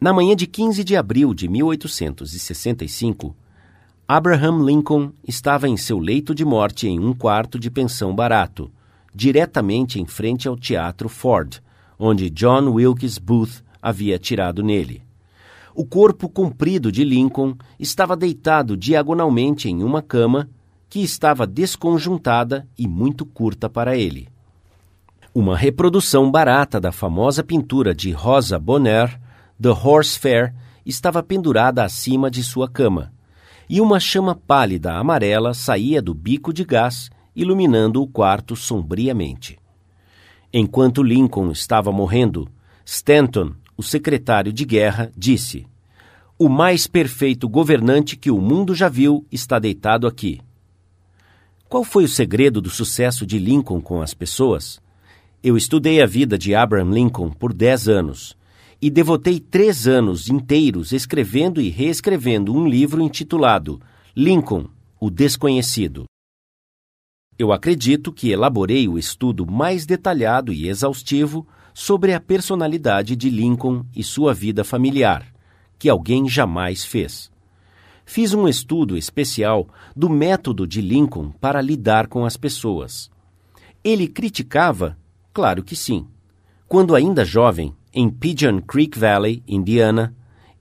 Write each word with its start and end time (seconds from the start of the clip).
Na 0.00 0.14
manhã 0.14 0.34
de 0.34 0.46
15 0.46 0.82
de 0.82 0.96
abril 0.96 1.34
de 1.34 1.46
1865, 1.46 3.36
Abraham 4.08 4.64
Lincoln 4.64 5.12
estava 5.28 5.68
em 5.68 5.76
seu 5.76 5.98
leito 5.98 6.34
de 6.34 6.42
morte 6.42 6.88
em 6.88 6.98
um 6.98 7.12
quarto 7.12 7.58
de 7.58 7.70
pensão 7.70 8.14
barato, 8.14 8.70
diretamente 9.14 10.00
em 10.00 10.06
frente 10.06 10.48
ao 10.48 10.56
Teatro 10.56 11.06
Ford, 11.06 11.58
onde 11.98 12.30
John 12.30 12.70
Wilkes 12.70 13.18
Booth 13.18 13.62
havia 13.82 14.18
tirado 14.18 14.62
nele. 14.62 15.02
O 15.74 15.84
corpo 15.84 16.30
comprido 16.30 16.90
de 16.90 17.04
Lincoln 17.04 17.54
estava 17.78 18.16
deitado 18.16 18.78
diagonalmente 18.78 19.68
em 19.68 19.84
uma 19.84 20.00
cama 20.00 20.48
que 20.88 21.00
estava 21.00 21.46
desconjuntada 21.46 22.66
e 22.78 22.88
muito 22.88 23.26
curta 23.26 23.68
para 23.68 23.98
ele. 23.98 24.28
Uma 25.34 25.58
reprodução 25.58 26.30
barata 26.30 26.80
da 26.80 26.90
famosa 26.90 27.44
pintura 27.44 27.94
de 27.94 28.10
Rosa 28.12 28.58
Bonheur, 28.58 29.10
The 29.60 29.68
Horse 29.68 30.18
Fair, 30.18 30.54
estava 30.86 31.22
pendurada 31.22 31.84
acima 31.84 32.30
de 32.30 32.42
sua 32.42 32.66
cama, 32.66 33.12
e 33.68 33.78
uma 33.78 34.00
chama 34.00 34.34
pálida 34.34 34.94
amarela 34.94 35.52
saía 35.52 36.00
do 36.00 36.14
bico 36.14 36.50
de 36.50 36.64
gás, 36.64 37.10
iluminando 37.36 38.00
o 38.00 38.06
quarto 38.06 38.56
sombriamente. 38.56 39.58
Enquanto 40.50 41.02
Lincoln 41.02 41.50
estava 41.52 41.92
morrendo, 41.92 42.48
Stanton, 42.86 43.52
o 43.76 43.82
secretário 43.82 44.50
de 44.50 44.64
guerra, 44.64 45.12
disse: 45.14 45.66
O 46.38 46.48
mais 46.48 46.86
perfeito 46.86 47.46
governante 47.46 48.16
que 48.16 48.30
o 48.30 48.40
mundo 48.40 48.74
já 48.74 48.88
viu 48.88 49.26
está 49.30 49.58
deitado 49.58 50.06
aqui. 50.06 50.40
Qual 51.68 51.84
foi 51.84 52.04
o 52.04 52.08
segredo 52.08 52.62
do 52.62 52.70
sucesso 52.70 53.26
de 53.26 53.38
Lincoln 53.38 53.80
com 53.80 54.00
as 54.00 54.14
pessoas? 54.14 54.80
Eu 55.42 55.56
estudei 55.56 56.02
a 56.02 56.06
vida 56.06 56.38
de 56.38 56.54
Abraham 56.54 56.90
Lincoln 56.90 57.30
por 57.30 57.52
dez 57.52 57.86
anos 57.86 58.39
e 58.80 58.90
devotei 58.90 59.38
três 59.38 59.86
anos 59.86 60.28
inteiros 60.28 60.92
escrevendo 60.92 61.60
e 61.60 61.68
reescrevendo 61.68 62.54
um 62.54 62.66
livro 62.66 63.02
intitulado 63.02 63.80
Lincoln, 64.16 64.66
o 64.98 65.10
Desconhecido. 65.10 66.04
Eu 67.38 67.52
acredito 67.52 68.12
que 68.12 68.30
elaborei 68.30 68.88
o 68.88 68.98
estudo 68.98 69.46
mais 69.46 69.86
detalhado 69.86 70.52
e 70.52 70.68
exaustivo 70.68 71.46
sobre 71.72 72.12
a 72.12 72.20
personalidade 72.20 73.16
de 73.16 73.30
Lincoln 73.30 73.84
e 73.94 74.02
sua 74.02 74.34
vida 74.34 74.64
familiar, 74.64 75.26
que 75.78 75.88
alguém 75.88 76.28
jamais 76.28 76.84
fez. 76.84 77.30
Fiz 78.04 78.34
um 78.34 78.48
estudo 78.48 78.96
especial 78.96 79.68
do 79.94 80.08
método 80.08 80.66
de 80.66 80.80
Lincoln 80.80 81.30
para 81.30 81.62
lidar 81.62 82.08
com 82.08 82.24
as 82.24 82.36
pessoas. 82.36 83.10
Ele 83.82 84.08
criticava? 84.08 84.98
Claro 85.32 85.62
que 85.62 85.76
sim. 85.76 86.06
Quando 86.66 86.94
ainda 86.94 87.24
jovem, 87.24 87.74
em 87.92 88.08
Pigeon 88.08 88.60
Creek 88.60 88.98
Valley, 88.98 89.42
Indiana, 89.46 90.14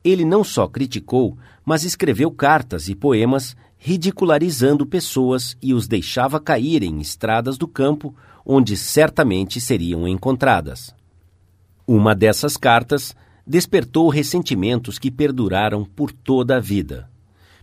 ele 0.03 0.25
não 0.25 0.43
só 0.43 0.67
criticou, 0.67 1.37
mas 1.65 1.83
escreveu 1.83 2.31
cartas 2.31 2.89
e 2.89 2.95
poemas 2.95 3.55
ridicularizando 3.77 4.85
pessoas 4.85 5.55
e 5.61 5.73
os 5.73 5.87
deixava 5.87 6.39
cair 6.39 6.83
em 6.83 6.99
estradas 6.99 7.57
do 7.57 7.67
campo 7.67 8.13
onde 8.45 8.75
certamente 8.75 9.61
seriam 9.61 10.07
encontradas. 10.07 10.93
Uma 11.87 12.13
dessas 12.13 12.57
cartas 12.57 13.15
despertou 13.47 14.09
ressentimentos 14.09 14.99
que 14.99 15.09
perduraram 15.09 15.85
por 15.85 16.11
toda 16.11 16.57
a 16.57 16.59
vida. 16.59 17.09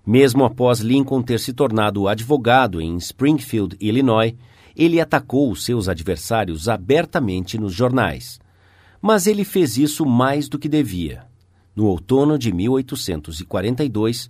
Mesmo 0.06 0.45
após 0.45 0.80
Lincoln 0.80 1.23
ter 1.23 1.39
se 1.39 1.53
tornado 1.53 2.08
advogado 2.08 2.80
em 2.80 2.97
Springfield, 2.97 3.77
Illinois, 3.80 4.34
ele 4.77 5.01
atacou 5.01 5.51
os 5.51 5.64
seus 5.64 5.89
adversários 5.89 6.69
abertamente 6.69 7.58
nos 7.58 7.73
jornais. 7.73 8.39
Mas 9.07 9.29
ele 9.29 9.45
fez 9.45 9.79
isso 9.79 10.05
mais 10.05 10.49
do 10.49 10.59
que 10.59 10.69
devia. 10.69 11.27
No 11.77 11.85
outono 11.85 12.37
de 12.37 12.53
1842, 12.53 14.29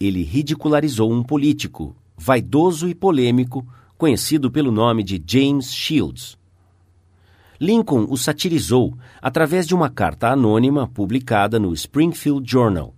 ele 0.00 0.24
ridicularizou 0.24 1.12
um 1.12 1.22
político, 1.22 1.94
vaidoso 2.16 2.88
e 2.88 2.94
polêmico, 2.94 3.64
conhecido 3.96 4.50
pelo 4.50 4.72
nome 4.72 5.04
de 5.04 5.22
James 5.24 5.72
Shields. 5.72 6.36
Lincoln 7.60 8.04
o 8.10 8.16
satirizou 8.16 8.98
através 9.22 9.64
de 9.64 9.76
uma 9.76 9.88
carta 9.88 10.28
anônima 10.30 10.88
publicada 10.88 11.60
no 11.60 11.72
Springfield 11.72 12.50
Journal. 12.50 12.92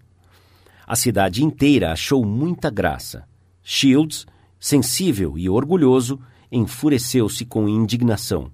A 0.86 0.96
cidade 0.96 1.44
inteira 1.44 1.92
achou 1.92 2.24
muita 2.24 2.70
graça. 2.70 3.28
Shields, 3.62 4.24
sensível 4.58 5.36
e 5.36 5.46
orgulhoso, 5.46 6.18
enfureceu-se 6.50 7.44
com 7.44 7.68
indignação. 7.68 8.50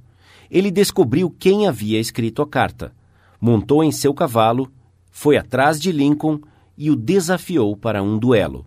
Ele 0.50 0.70
descobriu 0.70 1.30
quem 1.30 1.66
havia 1.66 1.98
escrito 1.98 2.42
a 2.42 2.46
carta, 2.46 2.92
montou 3.40 3.82
em 3.82 3.92
seu 3.92 4.12
cavalo, 4.14 4.70
foi 5.10 5.36
atrás 5.36 5.80
de 5.80 5.92
Lincoln 5.92 6.40
e 6.76 6.90
o 6.90 6.96
desafiou 6.96 7.76
para 7.76 8.02
um 8.02 8.18
duelo. 8.18 8.66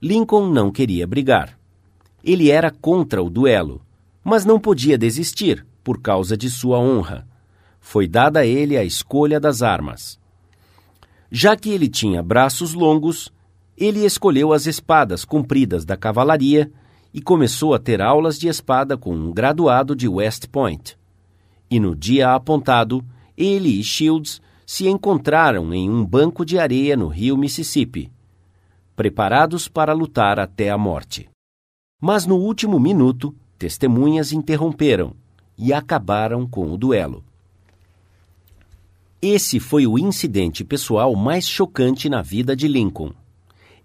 Lincoln 0.00 0.50
não 0.50 0.70
queria 0.70 1.06
brigar. 1.06 1.58
Ele 2.22 2.50
era 2.50 2.70
contra 2.70 3.22
o 3.22 3.30
duelo, 3.30 3.80
mas 4.22 4.44
não 4.44 4.58
podia 4.58 4.98
desistir 4.98 5.66
por 5.82 6.00
causa 6.00 6.36
de 6.36 6.50
sua 6.50 6.78
honra. 6.78 7.26
Foi 7.80 8.08
dada 8.08 8.40
a 8.40 8.46
ele 8.46 8.76
a 8.76 8.84
escolha 8.84 9.38
das 9.38 9.62
armas. 9.62 10.18
Já 11.30 11.56
que 11.56 11.70
ele 11.70 11.88
tinha 11.88 12.22
braços 12.22 12.74
longos, 12.74 13.32
ele 13.76 14.04
escolheu 14.04 14.52
as 14.52 14.66
espadas 14.66 15.24
compridas 15.24 15.84
da 15.84 15.96
cavalaria 15.96 16.70
e 17.16 17.20
começou 17.22 17.72
a 17.72 17.78
ter 17.78 18.02
aulas 18.02 18.38
de 18.38 18.46
espada 18.46 18.94
com 18.94 19.16
um 19.16 19.32
graduado 19.32 19.96
de 19.96 20.06
West 20.06 20.48
Point. 20.48 20.98
E 21.70 21.80
no 21.80 21.96
dia 21.96 22.34
apontado, 22.34 23.02
ele 23.34 23.70
e 23.70 23.82
Shields 23.82 24.42
se 24.66 24.86
encontraram 24.86 25.72
em 25.72 25.88
um 25.88 26.04
banco 26.04 26.44
de 26.44 26.58
areia 26.58 26.94
no 26.94 27.08
rio 27.08 27.34
Mississippi, 27.34 28.12
preparados 28.94 29.66
para 29.66 29.94
lutar 29.94 30.38
até 30.38 30.68
a 30.68 30.76
morte. 30.76 31.26
Mas 32.02 32.26
no 32.26 32.36
último 32.36 32.78
minuto, 32.78 33.34
testemunhas 33.58 34.30
interromperam 34.30 35.14
e 35.56 35.72
acabaram 35.72 36.46
com 36.46 36.70
o 36.70 36.76
duelo. 36.76 37.24
Esse 39.22 39.58
foi 39.58 39.86
o 39.86 39.98
incidente 39.98 40.62
pessoal 40.62 41.16
mais 41.16 41.48
chocante 41.48 42.10
na 42.10 42.20
vida 42.20 42.54
de 42.54 42.68
Lincoln. 42.68 43.14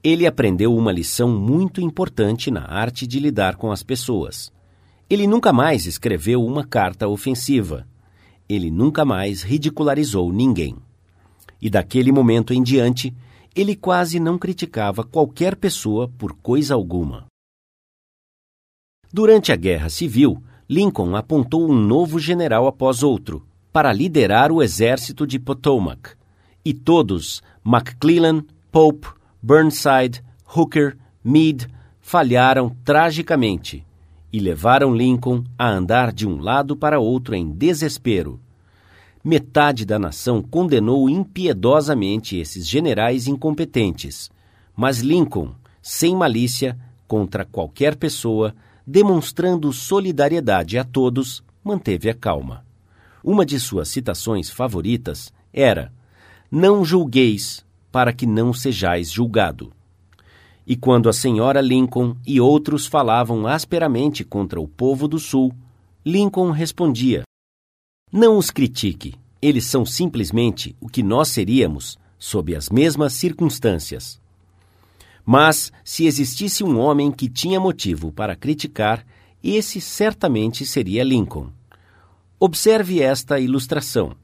Ele 0.03 0.25
aprendeu 0.25 0.75
uma 0.75 0.91
lição 0.91 1.29
muito 1.29 1.79
importante 1.81 2.49
na 2.49 2.65
arte 2.65 3.05
de 3.05 3.19
lidar 3.19 3.55
com 3.55 3.71
as 3.71 3.83
pessoas. 3.83 4.51
Ele 5.09 5.27
nunca 5.27 5.53
mais 5.53 5.85
escreveu 5.85 6.43
uma 6.43 6.65
carta 6.65 7.07
ofensiva 7.07 7.85
ele 8.53 8.69
nunca 8.69 9.05
mais 9.05 9.43
ridicularizou 9.43 10.31
ninguém. 10.31 10.75
E 11.61 11.69
daquele 11.69 12.11
momento 12.11 12.53
em 12.53 12.61
diante, 12.61 13.15
ele 13.55 13.77
quase 13.77 14.19
não 14.19 14.37
criticava 14.37 15.05
qualquer 15.05 15.55
pessoa 15.55 16.09
por 16.17 16.33
coisa 16.33 16.73
alguma. 16.73 17.27
Durante 19.11 19.53
a 19.53 19.55
Guerra 19.55 19.89
Civil, 19.89 20.43
Lincoln 20.69 21.15
apontou 21.15 21.69
um 21.69 21.73
novo 21.73 22.19
general 22.19 22.67
após 22.67 23.03
outro 23.03 23.45
para 23.71 23.93
liderar 23.93 24.51
o 24.51 24.61
exército 24.61 25.25
de 25.25 25.39
Potomac, 25.39 26.11
e 26.63 26.73
todos, 26.73 27.41
McClellan, 27.65 28.43
Pope, 28.69 29.07
Burnside, 29.41 30.23
Hooker, 30.45 30.97
Meade, 31.23 31.67
falharam 31.99 32.75
tragicamente 32.83 33.85
e 34.31 34.39
levaram 34.39 34.93
Lincoln 34.95 35.43
a 35.57 35.69
andar 35.69 36.11
de 36.11 36.27
um 36.27 36.39
lado 36.39 36.75
para 36.75 36.99
outro 36.99 37.35
em 37.35 37.51
desespero. 37.51 38.39
Metade 39.23 39.85
da 39.85 39.99
nação 39.99 40.41
condenou 40.41 41.09
impiedosamente 41.09 42.37
esses 42.37 42.67
generais 42.67 43.27
incompetentes, 43.27 44.31
mas 44.75 44.99
Lincoln, 44.99 45.53
sem 45.81 46.15
malícia 46.15 46.77
contra 47.07 47.45
qualquer 47.45 47.95
pessoa, 47.95 48.55
demonstrando 48.85 49.71
solidariedade 49.71 50.77
a 50.77 50.83
todos, 50.83 51.43
manteve 51.63 52.09
a 52.09 52.13
calma. 52.13 52.65
Uma 53.23 53.45
de 53.45 53.59
suas 53.59 53.89
citações 53.89 54.49
favoritas 54.49 55.31
era: 55.53 55.91
Não 56.49 56.83
julgueis, 56.83 57.63
para 57.91 58.13
que 58.13 58.25
não 58.25 58.53
sejais 58.53 59.11
julgado. 59.11 59.71
E 60.65 60.75
quando 60.75 61.09
a 61.09 61.13
senhora 61.13 61.59
Lincoln 61.59 62.15
e 62.25 62.39
outros 62.39 62.85
falavam 62.85 63.45
asperamente 63.45 64.23
contra 64.23 64.61
o 64.61 64.67
povo 64.67 65.07
do 65.07 65.19
Sul, 65.19 65.53
Lincoln 66.05 66.51
respondia: 66.51 67.23
Não 68.11 68.37
os 68.37 68.49
critique, 68.49 69.15
eles 69.41 69.65
são 69.65 69.85
simplesmente 69.85 70.75
o 70.79 70.87
que 70.87 71.03
nós 71.03 71.29
seríamos 71.29 71.97
sob 72.17 72.55
as 72.55 72.69
mesmas 72.69 73.13
circunstâncias. 73.13 74.21
Mas, 75.25 75.71
se 75.83 76.05
existisse 76.05 76.63
um 76.63 76.79
homem 76.79 77.11
que 77.11 77.27
tinha 77.29 77.59
motivo 77.59 78.11
para 78.11 78.35
criticar, 78.35 79.05
esse 79.43 79.81
certamente 79.81 80.65
seria 80.65 81.03
Lincoln. 81.03 81.49
Observe 82.39 83.01
esta 83.01 83.39
ilustração. 83.39 84.15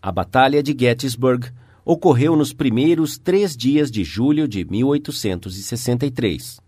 A 0.00 0.12
Batalha 0.12 0.62
de 0.62 0.76
Gettysburg 0.78 1.50
ocorreu 1.90 2.36
nos 2.36 2.52
primeiros 2.52 3.16
três 3.16 3.56
dias 3.56 3.90
de 3.90 4.04
julho 4.04 4.46
de 4.46 4.62
1863. 4.62 6.60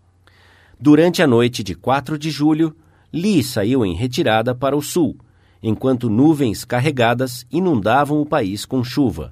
Durante 0.79 1.21
a 1.21 1.27
noite 1.27 1.63
de 1.63 1.75
4 1.75 2.17
de 2.17 2.31
julho, 2.31 2.75
Lee 3.13 3.43
saiu 3.43 3.85
em 3.85 3.93
retirada 3.93 4.55
para 4.55 4.75
o 4.75 4.81
sul, 4.81 5.15
enquanto 5.61 6.09
nuvens 6.09 6.65
carregadas 6.65 7.45
inundavam 7.51 8.19
o 8.19 8.25
país 8.25 8.65
com 8.65 8.83
chuva. 8.83 9.31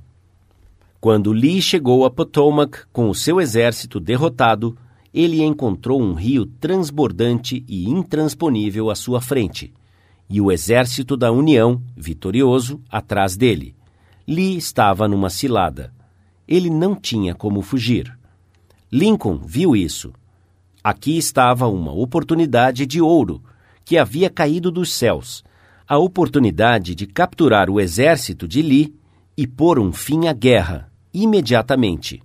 Quando 1.02 1.32
Lee 1.32 1.60
chegou 1.60 2.06
a 2.06 2.12
Potomac 2.12 2.82
com 2.94 3.10
o 3.10 3.16
seu 3.16 3.42
exército 3.42 4.00
derrotado, 4.00 4.78
ele 5.12 5.42
encontrou 5.42 6.00
um 6.00 6.14
rio 6.14 6.46
transbordante 6.46 7.66
e 7.68 7.90
intransponível 7.90 8.92
à 8.92 8.96
sua 8.96 9.20
frente, 9.20 9.74
e 10.30 10.40
o 10.40 10.52
exército 10.52 11.18
da 11.18 11.32
União, 11.32 11.82
vitorioso, 11.98 12.80
atrás 12.92 13.36
dele. 13.36 13.79
Lee 14.30 14.58
estava 14.58 15.08
numa 15.08 15.28
cilada. 15.28 15.92
Ele 16.48 16.70
não 16.70 16.94
tinha 16.94 17.34
como 17.34 17.64
fugir. 17.64 18.16
Lincoln 18.92 19.40
viu 19.40 19.76
isso. 19.76 20.14
Aqui 20.84 21.18
estava 21.18 21.68
uma 21.68 21.92
oportunidade 21.92 22.86
de 22.86 23.02
ouro 23.02 23.42
que 23.84 23.98
havia 23.98 24.30
caído 24.30 24.70
dos 24.70 24.94
céus 24.94 25.44
a 25.88 25.98
oportunidade 25.98 26.94
de 26.94 27.08
capturar 27.08 27.68
o 27.68 27.80
exército 27.80 28.48
de 28.48 28.62
Lee 28.62 28.94
e 29.36 29.48
pôr 29.48 29.80
um 29.80 29.92
fim 29.92 30.28
à 30.28 30.34
guerra, 30.34 30.92
imediatamente. 31.12 32.22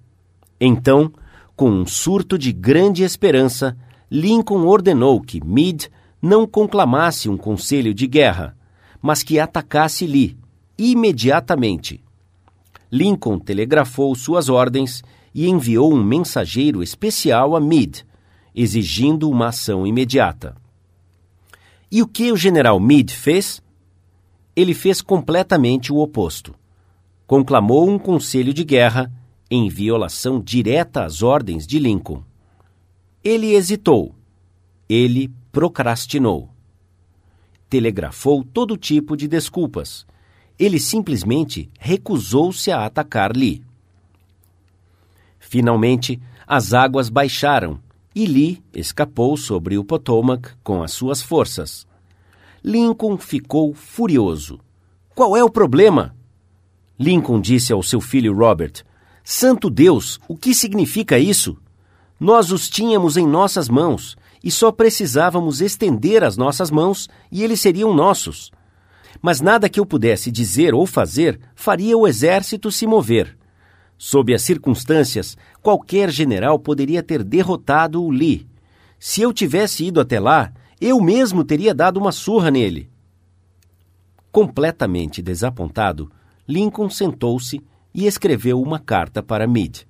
Então, 0.61 1.11
com 1.57 1.71
um 1.71 1.87
surto 1.87 2.37
de 2.37 2.53
grande 2.53 3.03
esperança, 3.03 3.75
Lincoln 4.11 4.67
ordenou 4.67 5.19
que 5.19 5.43
Meade 5.43 5.89
não 6.21 6.47
conclamasse 6.47 7.31
um 7.31 7.39
conselho 7.39 7.95
de 7.95 8.07
guerra, 8.07 8.55
mas 9.00 9.23
que 9.23 9.41
atacasse 9.41 10.07
Lee, 10.07 10.37
imediatamente. 10.79 12.03
Lincoln 12.91 13.38
telegrafou 13.38 14.15
suas 14.15 14.49
ordens 14.49 15.03
e 15.35 15.49
enviou 15.49 15.93
um 15.93 16.03
mensageiro 16.03 16.82
especial 16.82 17.56
a 17.56 17.61
Meade, 17.61 18.06
exigindo 18.55 19.29
uma 19.29 19.49
ação 19.49 19.87
imediata. 19.87 20.55
E 21.91 22.03
o 22.03 22.06
que 22.06 22.31
o 22.31 22.37
general 22.37 22.79
Meade 22.79 23.15
fez? 23.15 23.62
Ele 24.55 24.75
fez 24.75 25.00
completamente 25.00 25.93
o 25.93 25.99
oposto. 25.99 26.55
Conclamou 27.26 27.88
um 27.88 27.99
conselho 27.99 28.55
de 28.55 28.65
guerra 28.65 29.12
em 29.50 29.69
violação 29.69 30.41
direta 30.41 31.05
às 31.05 31.23
ordens 31.23 31.67
de 31.67 31.79
Lincoln. 31.79 32.23
Ele 33.23 33.55
hesitou. 33.55 34.15
Ele 34.88 35.32
procrastinou. 35.50 36.50
Telegrafou 37.69 38.44
todo 38.44 38.76
tipo 38.76 39.17
de 39.17 39.26
desculpas. 39.26 40.06
Ele 40.59 40.79
simplesmente 40.79 41.71
recusou-se 41.79 42.71
a 42.71 42.85
atacar 42.85 43.37
Lee. 43.37 43.62
Finalmente, 45.39 46.21
as 46.47 46.73
águas 46.73 47.09
baixaram 47.09 47.81
e 48.15 48.27
Lee 48.27 48.62
escapou 48.73 49.37
sobre 49.37 49.77
o 49.77 49.85
Potomac 49.85 50.51
com 50.62 50.83
as 50.83 50.93
suas 50.93 51.21
forças. 51.21 51.87
Lincoln 52.62 53.19
ficou 53.19 53.75
furioso. 53.75 54.61
Qual 55.15 55.37
é 55.37 55.43
o 55.43 55.51
problema? 55.51 56.15
Lincoln 56.99 57.41
disse 57.41 57.73
ao 57.73 57.83
seu 57.83 58.00
filho 58.00 58.35
Robert: 58.35 58.85
Santo 59.23 59.69
Deus, 59.69 60.21
o 60.29 60.37
que 60.37 60.55
significa 60.55 61.19
isso? 61.19 61.57
Nós 62.19 62.53
os 62.53 62.69
tínhamos 62.69 63.17
em 63.17 63.27
nossas 63.27 63.69
mãos 63.69 64.17
e 64.43 64.50
só 64.50 64.71
precisávamos 64.71 65.61
estender 65.61 66.23
as 66.23 66.37
nossas 66.37 66.71
mãos 66.71 67.09
e 67.31 67.43
eles 67.43 67.61
seriam 67.61 67.95
nossos. 67.95 68.53
Mas 69.20 69.40
nada 69.40 69.69
que 69.69 69.81
eu 69.81 69.87
pudesse 69.87 70.31
dizer 70.31 70.75
ou 70.75 70.87
fazer 70.87 71.40
faria 71.55 71.96
o 71.96 72.06
exército 72.06 72.70
se 72.70 72.87
mover. 72.87 73.37
Sob 73.96 74.34
as 74.34 74.43
circunstâncias, 74.43 75.37
qualquer 75.62 76.11
general 76.11 76.58
poderia 76.58 77.02
ter 77.02 77.22
derrotado 77.22 78.02
o 78.02 78.11
Lee. 78.11 78.46
Se 78.99 79.22
eu 79.22 79.32
tivesse 79.32 79.84
ido 79.87 80.00
até 80.00 80.19
lá, 80.19 80.52
eu 80.81 81.00
mesmo 81.00 81.44
teria 81.44 81.75
dado 81.75 81.99
uma 81.99 82.12
surra 82.12 82.50
nele. 82.50 82.90
Completamente 84.32 85.22
desapontado, 85.22 86.11
Lincoln 86.46 86.90
sentou-se 86.90 87.62
e 87.94 88.06
escreveu 88.06 88.61
uma 88.61 88.78
carta 88.78 89.22
para 89.22 89.46
Meade. 89.46 89.87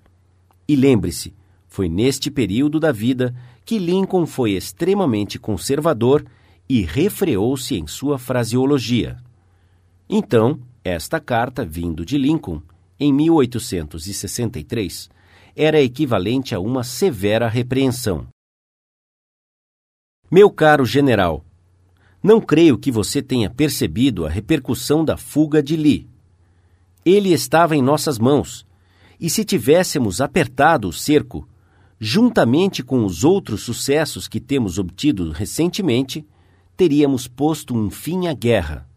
E 0.68 0.76
lembre-se, 0.76 1.34
foi 1.66 1.88
neste 1.88 2.30
período 2.30 2.78
da 2.78 2.92
vida 2.92 3.34
que 3.64 3.78
Lincoln 3.78 4.26
foi 4.26 4.52
extremamente 4.52 5.38
conservador 5.38 6.24
e 6.68 6.82
refreou-se 6.82 7.74
em 7.74 7.86
sua 7.86 8.18
fraseologia. 8.18 9.18
Então, 10.08 10.60
esta 10.82 11.20
carta, 11.20 11.64
vindo 11.64 12.04
de 12.04 12.18
Lincoln, 12.18 12.62
em 12.98 13.12
1863, 13.12 15.10
era 15.56 15.80
equivalente 15.80 16.54
a 16.54 16.60
uma 16.60 16.82
severa 16.82 17.48
repreensão. 17.48 18.26
Meu 20.30 20.50
caro 20.50 20.84
general, 20.84 21.44
não 22.22 22.40
creio 22.40 22.78
que 22.78 22.90
você 22.90 23.22
tenha 23.22 23.50
percebido 23.50 24.24
a 24.26 24.30
repercussão 24.30 25.04
da 25.04 25.16
fuga 25.16 25.62
de 25.62 25.76
Lee. 25.76 26.08
Ele 27.04 27.32
estava 27.32 27.76
em 27.76 27.82
nossas 27.82 28.18
mãos, 28.18 28.66
e 29.20 29.28
se 29.28 29.44
tivéssemos 29.44 30.20
apertado 30.20 30.88
o 30.88 30.92
cerco, 30.92 31.46
juntamente 32.00 32.82
com 32.82 33.04
os 33.04 33.24
outros 33.24 33.62
sucessos 33.62 34.26
que 34.26 34.40
temos 34.40 34.78
obtido 34.78 35.30
recentemente, 35.30 36.26
teríamos 36.76 37.28
posto 37.28 37.74
um 37.74 37.90
fim 37.90 38.26
à 38.26 38.34
guerra. 38.34 38.88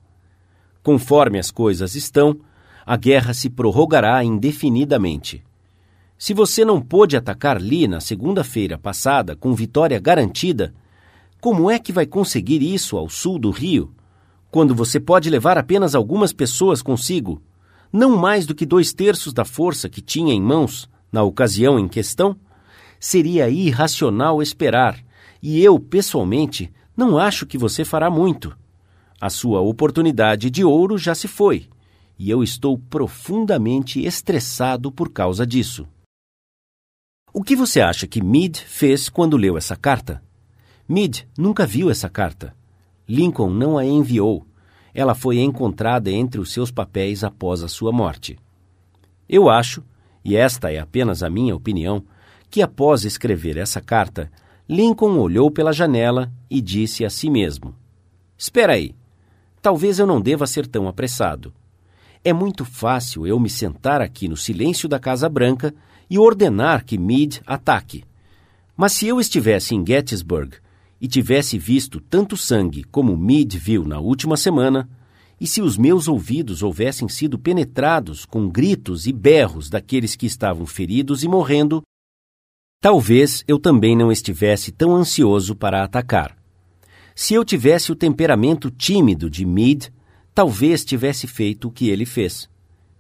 Conforme 0.82 1.38
as 1.38 1.52
coisas 1.52 1.96
estão, 1.96 2.40
a 2.86 2.96
guerra 2.96 3.34
se 3.34 3.50
prorrogará 3.50 4.24
indefinidamente. 4.24 5.44
Se 6.18 6.34
você 6.34 6.66
não 6.66 6.82
pôde 6.82 7.16
atacar 7.16 7.62
Lee 7.62 7.88
na 7.88 8.00
segunda-feira 8.00 8.78
passada 8.78 9.36
com 9.36 9.54
vitória 9.54 10.00
garantida, 10.00 10.74
como 11.40 11.70
é 11.70 11.78
que 11.78 11.92
vai 11.92 12.08
conseguir 12.08 12.64
isso 12.64 12.98
ao 12.98 13.08
sul 13.08 13.38
do 13.38 13.52
rio, 13.52 13.94
quando 14.50 14.74
você 14.74 15.00
pode 15.00 15.30
levar 15.30 15.58
apenas 15.58 15.94
algumas 15.94 16.34
pessoas 16.34 16.82
consigo, 16.82 17.42
não 17.94 18.18
mais 18.18 18.46
do 18.46 18.56
que 18.56 18.66
dois 18.66 18.92
terços 18.94 19.34
da 19.34 19.46
força 19.46 19.88
que 19.88 20.02
tinha 20.02 20.34
em 20.34 20.42
mãos 20.42 20.90
na 21.12 21.22
ocasião 21.22 21.78
em 21.78 21.88
questão? 21.88 22.36
Seria 23.00 23.50
irracional 23.50 24.42
esperar, 24.42 24.98
e 25.44 25.64
eu, 25.64 25.80
pessoalmente, 25.80 26.72
não 26.98 27.18
acho 27.18 27.46
que 27.46 27.58
você 27.58 27.86
fará 27.86 28.10
muito. 28.10 28.58
A 29.22 29.30
sua 29.30 29.62
oportunidade 29.62 30.50
de 30.50 30.66
ouro 30.66 30.98
já 30.98 31.16
se 31.16 31.28
foi 31.28 31.70
e 32.20 32.30
eu 32.30 32.42
estou 32.42 32.78
profundamente 32.78 34.04
estressado 34.04 34.92
por 34.92 35.12
causa 35.12 35.46
disso. 35.46 35.88
O 37.32 37.44
que 37.44 37.56
você 37.56 37.80
acha 37.80 38.08
que 38.08 38.24
Meade 38.24 38.62
fez 38.62 39.10
quando 39.10 39.38
leu 39.38 39.58
essa 39.58 39.76
carta? 39.76 40.24
Meade 40.90 41.28
nunca 41.38 41.66
viu 41.66 41.92
essa 41.92 42.10
carta. 42.10 42.56
Lincoln 43.08 43.52
não 43.52 43.78
a 43.78 43.86
enviou. 43.86 44.46
Ela 44.94 45.14
foi 45.14 45.40
encontrada 45.40 46.10
entre 46.10 46.42
os 46.42 46.52
seus 46.52 46.72
papéis 46.72 47.24
após 47.24 47.62
a 47.62 47.68
sua 47.68 47.92
morte. 47.92 48.40
Eu 49.30 49.50
acho, 49.50 49.84
e 50.26 50.36
esta 50.36 50.72
é 50.72 50.80
apenas 50.80 51.22
a 51.22 51.30
minha 51.30 51.56
opinião, 51.56 52.04
que 52.50 52.62
após 52.62 53.06
escrever 53.06 53.58
essa 53.58 53.80
carta, 53.80 54.32
Lincoln 54.70 55.18
olhou 55.18 55.50
pela 55.50 55.72
janela 55.72 56.30
e 56.50 56.60
disse 56.60 57.06
a 57.06 57.10
si 57.10 57.30
mesmo: 57.30 57.74
Espera 58.38 58.74
aí, 58.74 58.94
talvez 59.62 59.98
eu 59.98 60.06
não 60.06 60.20
deva 60.20 60.46
ser 60.46 60.68
tão 60.68 60.90
apressado. 60.90 61.54
É 62.24 62.34
muito 62.34 62.66
fácil 62.66 63.26
eu 63.26 63.40
me 63.40 63.50
sentar 63.50 64.02
aqui 64.02 64.28
no 64.28 64.36
silêncio 64.36 64.90
da 64.90 65.00
Casa 65.00 65.30
Branca 65.30 65.74
e 66.10 66.20
ordenar 66.20 66.84
que 66.84 66.98
Meade 66.98 67.42
ataque. 67.46 68.04
Mas 68.76 68.92
se 68.92 69.08
eu 69.08 69.22
estivesse 69.22 69.74
em 69.74 69.86
Gettysburg 69.86 70.58
e 71.00 71.08
tivesse 71.08 71.58
visto 71.58 72.02
tanto 72.02 72.36
sangue 72.36 72.84
como 72.84 73.16
Meade 73.16 73.58
viu 73.58 73.86
na 73.86 74.00
última 74.00 74.36
semana, 74.36 74.90
e 75.40 75.48
se 75.48 75.62
os 75.62 75.78
meus 75.78 76.10
ouvidos 76.10 76.62
houvessem 76.62 77.08
sido 77.08 77.40
penetrados 77.40 78.26
com 78.26 78.50
gritos 78.50 79.08
e 79.08 79.14
berros 79.14 79.70
daqueles 79.70 80.16
que 80.16 80.26
estavam 80.26 80.66
feridos 80.66 81.24
e 81.24 81.28
morrendo, 81.28 81.82
talvez 82.80 83.44
eu 83.48 83.60
também 83.60 83.96
não 83.96 84.12
estivesse 84.12 84.72
tão 84.72 84.96
ansioso 84.96 85.56
para 85.56 85.84
atacar. 85.84 86.38
Se 87.16 87.34
eu 87.34 87.44
tivesse 87.44 87.92
o 87.92 87.96
temperamento 87.96 88.70
tímido 88.70 89.30
de 89.30 89.46
Meade, 89.46 89.92
talvez 90.34 90.86
tivesse 90.86 91.26
feito 91.26 91.68
o 91.68 91.72
que 91.72 91.90
ele 91.90 92.06
fez. 92.06 92.50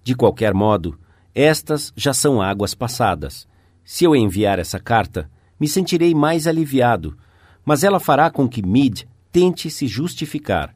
De 0.03 0.15
qualquer 0.15 0.53
modo, 0.53 1.00
estas 1.36 1.93
já 1.96 2.13
são 2.13 2.41
águas 2.41 2.74
passadas. 2.74 3.48
Se 3.86 4.03
eu 4.03 4.15
enviar 4.15 4.57
essa 4.57 4.79
carta, 4.79 5.29
me 5.60 5.67
sentirei 5.67 6.15
mais 6.15 6.48
aliviado, 6.48 7.15
mas 7.63 7.84
ela 7.84 8.00
fará 8.00 8.31
com 8.31 8.50
que 8.50 8.65
Mid 8.65 9.03
tente 9.31 9.69
se 9.69 9.88
justificar. 9.88 10.74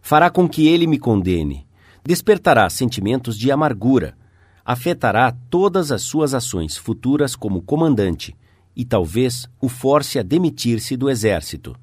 Fará 0.00 0.30
com 0.30 0.48
que 0.48 0.68
ele 0.68 0.86
me 0.86 0.98
condene. 0.98 1.66
Despertará 2.04 2.70
sentimentos 2.70 3.36
de 3.36 3.50
amargura. 3.50 4.16
Afetará 4.64 5.32
todas 5.50 5.90
as 5.90 6.02
suas 6.02 6.34
ações 6.34 6.76
futuras 6.76 7.34
como 7.34 7.60
comandante 7.60 8.36
e 8.76 8.84
talvez 8.84 9.48
o 9.60 9.68
force 9.68 10.18
a 10.18 10.22
demitir-se 10.22 10.96
do 10.96 11.08
exército. 11.08 11.76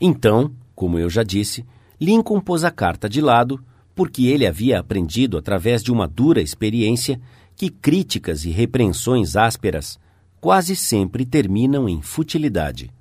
Então, 0.00 0.54
como 0.74 0.98
eu 0.98 1.08
já 1.08 1.22
disse, 1.22 1.64
Lincoln 2.00 2.40
pôs 2.40 2.64
a 2.64 2.70
carta 2.70 3.08
de 3.08 3.20
lado, 3.20 3.62
porque 3.94 4.26
ele 4.26 4.46
havia 4.46 4.78
aprendido 4.78 5.38
através 5.38 5.82
de 5.82 5.90
uma 5.90 6.06
dura 6.06 6.42
experiência 6.42 7.20
que 7.56 7.70
críticas 7.70 8.44
e 8.44 8.50
repreensões 8.50 9.36
ásperas 9.36 9.98
quase 10.38 10.76
sempre 10.76 11.24
terminam 11.24 11.88
em 11.88 12.02
futilidade. 12.02 12.92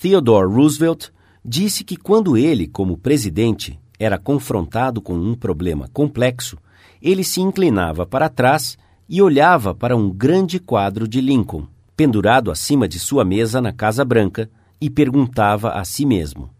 Theodore 0.00 0.50
Roosevelt 0.50 1.10
disse 1.44 1.84
que 1.84 1.96
quando 1.96 2.36
ele, 2.36 2.66
como 2.66 2.96
presidente, 2.96 3.78
era 3.98 4.18
confrontado 4.18 5.02
com 5.02 5.14
um 5.14 5.34
problema 5.34 5.88
complexo, 5.92 6.56
ele 7.02 7.22
se 7.22 7.40
inclinava 7.40 8.06
para 8.06 8.28
trás 8.28 8.78
e 9.08 9.22
olhava 9.22 9.74
para 9.74 9.96
um 9.96 10.10
grande 10.10 10.58
quadro 10.58 11.08
de 11.08 11.20
Lincoln, 11.20 11.66
pendurado 11.96 12.50
acima 12.50 12.86
de 12.86 12.98
sua 12.98 13.24
mesa 13.24 13.60
na 13.60 13.72
Casa 13.72 14.04
Branca, 14.04 14.50
e 14.80 14.90
perguntava 14.90 15.70
a 15.70 15.84
si 15.84 16.04
mesmo: 16.04 16.50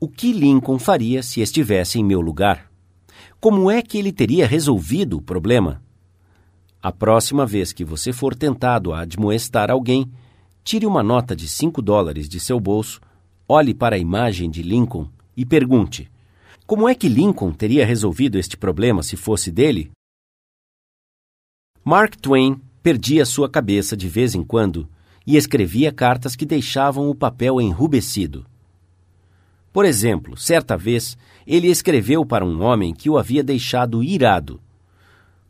o 0.00 0.08
que 0.08 0.32
Lincoln 0.32 0.78
faria 0.78 1.22
se 1.22 1.40
estivesse 1.40 1.98
em 1.98 2.04
meu 2.04 2.20
lugar? 2.20 2.70
Como 3.38 3.70
é 3.70 3.82
que 3.82 3.98
ele 3.98 4.12
teria 4.12 4.46
resolvido 4.46 5.18
o 5.18 5.22
problema? 5.22 5.82
A 6.82 6.90
próxima 6.90 7.46
vez 7.46 7.72
que 7.72 7.84
você 7.84 8.12
for 8.12 8.34
tentado 8.34 8.92
a 8.92 9.00
admoestar 9.00 9.70
alguém, 9.70 10.10
tire 10.64 10.86
uma 10.86 11.02
nota 11.02 11.36
de 11.36 11.46
cinco 11.46 11.80
dólares 11.80 12.28
de 12.28 12.40
seu 12.40 12.58
bolso, 12.58 13.00
olhe 13.48 13.74
para 13.74 13.94
a 13.96 13.98
imagem 13.98 14.50
de 14.50 14.62
Lincoln 14.62 15.08
e 15.36 15.44
pergunte: 15.44 16.10
como 16.66 16.88
é 16.88 16.94
que 16.94 17.08
Lincoln 17.08 17.52
teria 17.52 17.84
resolvido 17.84 18.38
este 18.38 18.56
problema 18.56 19.02
se 19.02 19.16
fosse 19.16 19.50
dele? 19.50 19.90
Mark 21.84 22.14
Twain 22.14 22.60
perdia 22.80 23.24
sua 23.24 23.48
cabeça 23.48 23.96
de 23.96 24.08
vez 24.08 24.36
em 24.36 24.44
quando 24.44 24.88
e 25.26 25.36
escrevia 25.36 25.90
cartas 25.92 26.36
que 26.36 26.46
deixavam 26.46 27.10
o 27.10 27.14
papel 27.14 27.60
enrubescido. 27.60 28.46
Por 29.72 29.84
exemplo, 29.84 30.36
certa 30.36 30.76
vez, 30.76 31.16
ele 31.44 31.66
escreveu 31.66 32.24
para 32.24 32.44
um 32.44 32.62
homem 32.62 32.94
que 32.94 33.10
o 33.10 33.18
havia 33.18 33.42
deixado 33.42 34.00
irado. 34.00 34.60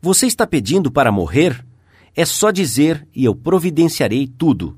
Você 0.01 0.25
está 0.25 0.47
pedindo 0.47 0.91
para 0.91 1.11
morrer? 1.11 1.63
É 2.15 2.25
só 2.25 2.49
dizer 2.49 3.07
e 3.15 3.25
eu 3.25 3.35
providenciarei 3.35 4.25
tudo. 4.25 4.75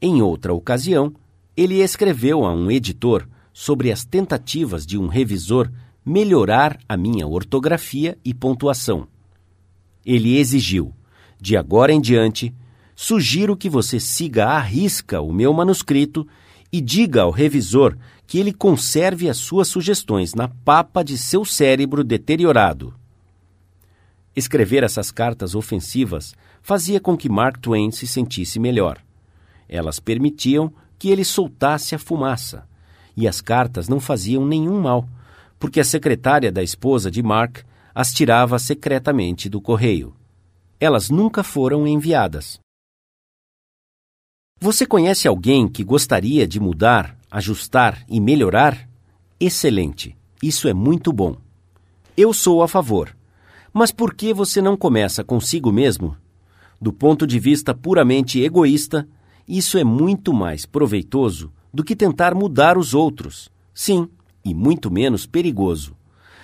Em 0.00 0.20
outra 0.20 0.52
ocasião, 0.52 1.14
ele 1.56 1.82
escreveu 1.82 2.44
a 2.44 2.52
um 2.52 2.70
editor 2.70 3.26
sobre 3.50 3.90
as 3.90 4.04
tentativas 4.04 4.84
de 4.84 4.98
um 4.98 5.06
revisor 5.06 5.70
melhorar 6.04 6.78
a 6.86 6.98
minha 6.98 7.26
ortografia 7.26 8.18
e 8.22 8.34
pontuação. 8.34 9.08
Ele 10.04 10.36
exigiu: 10.36 10.92
de 11.40 11.56
agora 11.56 11.92
em 11.92 12.00
diante, 12.00 12.54
sugiro 12.94 13.56
que 13.56 13.68
você 13.68 13.98
siga 13.98 14.46
à 14.46 14.60
risca 14.60 15.20
o 15.20 15.32
meu 15.32 15.52
manuscrito 15.52 16.26
e 16.72 16.80
diga 16.80 17.22
ao 17.22 17.30
revisor 17.30 17.96
que 18.26 18.38
ele 18.38 18.52
conserve 18.52 19.28
as 19.28 19.36
suas 19.36 19.68
sugestões 19.68 20.34
na 20.34 20.48
papa 20.48 21.02
de 21.02 21.18
seu 21.18 21.44
cérebro 21.44 22.02
deteriorado. 22.02 22.94
Escrever 24.34 24.82
essas 24.82 25.10
cartas 25.10 25.54
ofensivas 25.54 26.34
fazia 26.62 26.98
com 26.98 27.16
que 27.16 27.28
Mark 27.28 27.58
Twain 27.58 27.90
se 27.90 28.06
sentisse 28.06 28.58
melhor. 28.58 28.98
Elas 29.68 30.00
permitiam 30.00 30.72
que 30.98 31.10
ele 31.10 31.24
soltasse 31.24 31.94
a 31.94 31.98
fumaça 31.98 32.66
e 33.16 33.28
as 33.28 33.40
cartas 33.40 33.88
não 33.88 34.00
faziam 34.00 34.46
nenhum 34.46 34.80
mal, 34.80 35.06
porque 35.58 35.80
a 35.80 35.84
secretária 35.84 36.50
da 36.50 36.62
esposa 36.62 37.10
de 37.10 37.22
Mark 37.22 37.58
as 37.94 38.12
tirava 38.12 38.58
secretamente 38.58 39.48
do 39.48 39.60
correio. 39.60 40.14
Elas 40.80 41.10
nunca 41.10 41.44
foram 41.44 41.86
enviadas. 41.86 42.58
Você 44.60 44.86
conhece 44.86 45.26
alguém 45.26 45.68
que 45.68 45.82
gostaria 45.82 46.46
de 46.46 46.60
mudar, 46.60 47.18
ajustar 47.30 48.04
e 48.08 48.20
melhorar? 48.20 48.88
Excelente! 49.40 50.16
Isso 50.42 50.68
é 50.68 50.74
muito 50.74 51.12
bom. 51.12 51.36
Eu 52.16 52.32
sou 52.32 52.62
a 52.62 52.68
favor. 52.68 53.16
Mas 53.72 53.90
por 53.90 54.14
que 54.14 54.34
você 54.34 54.60
não 54.60 54.76
começa 54.76 55.24
consigo 55.24 55.72
mesmo? 55.72 56.16
Do 56.80 56.92
ponto 56.92 57.26
de 57.26 57.38
vista 57.38 57.74
puramente 57.74 58.40
egoísta, 58.40 59.08
isso 59.46 59.78
é 59.78 59.84
muito 59.84 60.32
mais 60.32 60.66
proveitoso 60.66 61.52
do 61.72 61.82
que 61.82 61.96
tentar 61.96 62.34
mudar 62.34 62.76
os 62.76 62.92
outros. 62.92 63.50
Sim, 63.72 64.08
e 64.44 64.52
muito 64.52 64.90
menos 64.90 65.26
perigoso. 65.26 65.96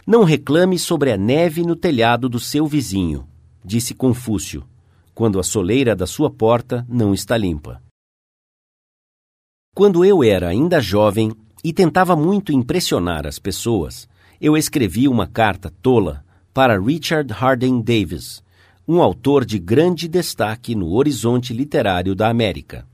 Não 0.08 0.24
reclame 0.24 0.78
sobre 0.78 1.12
a 1.12 1.18
neve 1.18 1.62
no 1.62 1.76
telhado 1.76 2.30
do 2.30 2.40
seu 2.40 2.66
vizinho, 2.66 3.28
disse 3.62 3.92
Confúcio, 3.92 4.64
quando 5.14 5.38
a 5.38 5.42
soleira 5.42 5.94
da 5.94 6.06
sua 6.06 6.30
porta 6.30 6.86
não 6.88 7.12
está 7.12 7.36
limpa. 7.36 7.82
Quando 9.74 10.06
eu 10.06 10.24
era 10.24 10.48
ainda 10.48 10.80
jovem 10.80 11.30
e 11.62 11.74
tentava 11.74 12.16
muito 12.16 12.52
impressionar 12.52 13.26
as 13.26 13.38
pessoas, 13.38 14.08
eu 14.40 14.56
escrevi 14.56 15.06
uma 15.06 15.26
carta 15.26 15.70
tola 15.82 16.24
para 16.54 16.80
Richard 16.80 17.30
Harding 17.30 17.82
Davis, 17.82 18.42
um 18.88 19.02
autor 19.02 19.44
de 19.44 19.58
grande 19.58 20.08
destaque 20.08 20.74
no 20.74 20.94
horizonte 20.94 21.52
literário 21.52 22.14
da 22.14 22.30
América. 22.30 22.88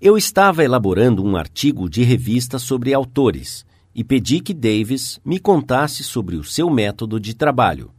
Eu 0.00 0.18
estava 0.18 0.64
elaborando 0.64 1.24
um 1.24 1.36
artigo 1.36 1.88
de 1.88 2.02
revista 2.02 2.58
sobre 2.58 2.92
autores 2.92 3.64
e 3.96 4.04
pedi 4.04 4.40
que 4.40 4.52
Davis 4.52 5.18
me 5.24 5.40
contasse 5.40 6.04
sobre 6.04 6.36
o 6.36 6.44
seu 6.44 6.68
método 6.68 7.18
de 7.18 7.34
trabalho. 7.34 7.90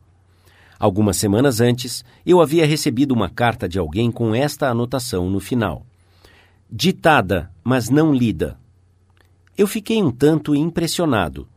Algumas 0.80 1.18
semanas 1.18 1.60
antes, 1.60 2.06
eu 2.24 2.39
havia 2.39 2.66
recebido 2.66 3.13
uma 3.13 3.30
carta 3.30 3.68
de 3.68 3.80
alguém 3.80 4.12
com 4.12 4.36
esta 4.36 4.70
anotação 4.70 5.30
no 5.30 5.39
final: 5.39 5.86
Ditada, 6.72 7.51
mas 7.63 7.89
não 7.89 8.13
lida. 8.13 8.60
Eu 9.58 9.66
fiquei 9.66 10.04
um 10.04 10.12
tanto 10.12 10.56
impressionado. 10.56 11.48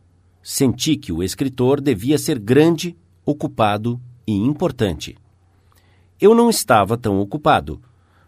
Senti 0.41 0.97
que 0.97 1.13
o 1.13 1.21
escritor 1.21 1.79
devia 1.79 2.17
ser 2.17 2.39
grande, 2.39 2.97
ocupado 3.23 4.01
e 4.25 4.33
importante. 4.33 5.15
Eu 6.19 6.33
não 6.33 6.49
estava 6.49 6.97
tão 6.97 7.19
ocupado 7.19 7.79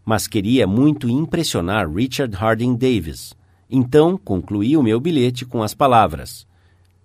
mas 0.06 0.28
queria 0.28 0.68
muito 0.68 1.10
impressionar 1.10 1.90
Richard 1.90 2.36
Harding 2.36 2.76
Davis. 2.76 3.34
Então 3.76 4.20
concluí 4.20 4.78
o 4.78 4.84
meu 4.84 5.00
bilhete 5.00 5.48
com 5.48 5.64
as 5.64 5.74
palavras: 5.74 6.46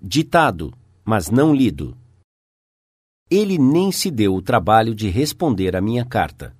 ditado, 0.02 0.74
mas 1.02 1.30
não 1.30 1.54
lido. 1.54 1.96
Ele 3.30 3.56
nem 3.56 3.90
se 3.90 4.10
deu 4.10 4.34
o 4.34 4.42
trabalho 4.42 4.94
de 4.94 5.08
responder 5.08 5.74
à 5.74 5.80
minha 5.80 6.04
carta. 6.04 6.54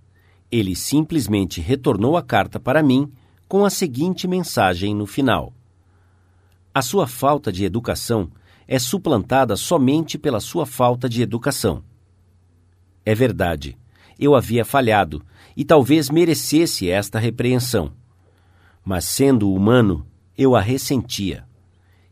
Ele 0.51 0.75
simplesmente 0.75 1.61
retornou 1.61 2.17
a 2.17 2.23
carta 2.23 2.59
para 2.59 2.83
mim 2.83 3.13
com 3.47 3.67
a 3.67 3.71
seguinte 3.71 4.27
mensagem 4.27 4.95
no 4.95 5.05
final: 5.05 5.53
A 6.73 6.81
sua 6.81 7.07
falta 7.07 7.53
de 7.53 7.67
educação 7.67 8.31
é 8.67 8.79
suplantada 8.79 9.57
somente 9.57 10.17
pela 10.17 10.41
sua 10.41 10.65
falta 10.65 11.07
de 11.07 11.21
educação. 11.21 11.85
É 13.05 13.15
verdade, 13.15 13.77
eu 14.19 14.35
havia 14.35 14.65
falhado 14.65 15.23
e 15.55 15.67
talvez 15.67 16.09
merecesse 16.09 16.89
esta 16.89 17.19
repreensão. 17.19 17.93
Mas 18.89 19.05
sendo 19.05 19.53
humano, 19.53 20.07
eu 20.35 20.57
a 20.57 20.63
ressentia. 20.63 21.45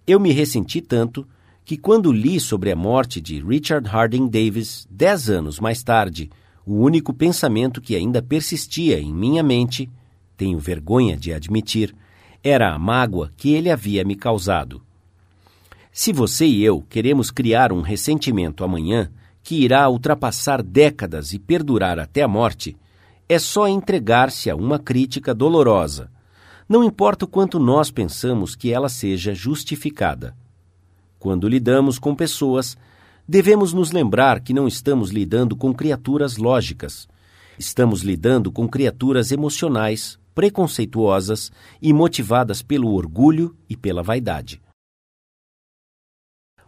Eu 0.06 0.20
me 0.20 0.30
ressenti 0.30 0.82
tanto 0.82 1.26
que, 1.64 1.74
quando 1.74 2.12
li 2.12 2.38
sobre 2.38 2.70
a 2.70 2.76
morte 2.76 3.18
de 3.18 3.42
Richard 3.42 3.88
Harding 3.88 4.28
Davis 4.28 4.86
dez 4.90 5.30
anos 5.30 5.58
mais 5.58 5.82
tarde, 5.82 6.28
o 6.66 6.74
único 6.74 7.14
pensamento 7.14 7.80
que 7.80 7.96
ainda 7.96 8.20
persistia 8.20 9.00
em 9.00 9.10
minha 9.10 9.42
mente, 9.42 9.88
tenho 10.36 10.58
vergonha 10.58 11.16
de 11.16 11.32
admitir, 11.32 11.96
era 12.44 12.74
a 12.74 12.78
mágoa 12.78 13.32
que 13.38 13.54
ele 13.54 13.70
havia 13.70 14.04
me 14.04 14.14
causado. 14.14 14.82
Se 15.90 16.12
você 16.12 16.44
e 16.44 16.62
eu 16.62 16.82
queremos 16.90 17.30
criar 17.30 17.72
um 17.72 17.80
ressentimento 17.80 18.62
amanhã 18.62 19.10
que 19.42 19.64
irá 19.64 19.88
ultrapassar 19.88 20.62
décadas 20.62 21.32
e 21.32 21.38
perdurar 21.38 21.98
até 21.98 22.20
a 22.20 22.28
morte, 22.28 22.76
é 23.26 23.38
só 23.38 23.66
entregar-se 23.66 24.50
a 24.50 24.54
uma 24.54 24.78
crítica 24.78 25.34
dolorosa. 25.34 26.14
Não 26.68 26.82
importa 26.82 27.24
o 27.24 27.28
quanto 27.28 27.58
nós 27.58 27.90
pensamos 27.90 28.54
que 28.56 28.72
ela 28.72 28.88
seja 28.88 29.34
justificada. 29.34 30.36
Quando 31.18 31.48
lidamos 31.48 31.98
com 31.98 32.14
pessoas, 32.14 32.76
devemos 33.26 33.72
nos 33.72 33.92
lembrar 33.92 34.40
que 34.40 34.52
não 34.52 34.66
estamos 34.66 35.10
lidando 35.10 35.56
com 35.56 35.72
criaturas 35.72 36.36
lógicas. 36.36 37.08
Estamos 37.58 38.02
lidando 38.02 38.50
com 38.50 38.68
criaturas 38.68 39.32
emocionais, 39.32 40.18
preconceituosas 40.34 41.50
e 41.80 41.92
motivadas 41.92 42.62
pelo 42.62 42.92
orgulho 42.92 43.56
e 43.68 43.76
pela 43.76 44.02
vaidade. 44.02 44.60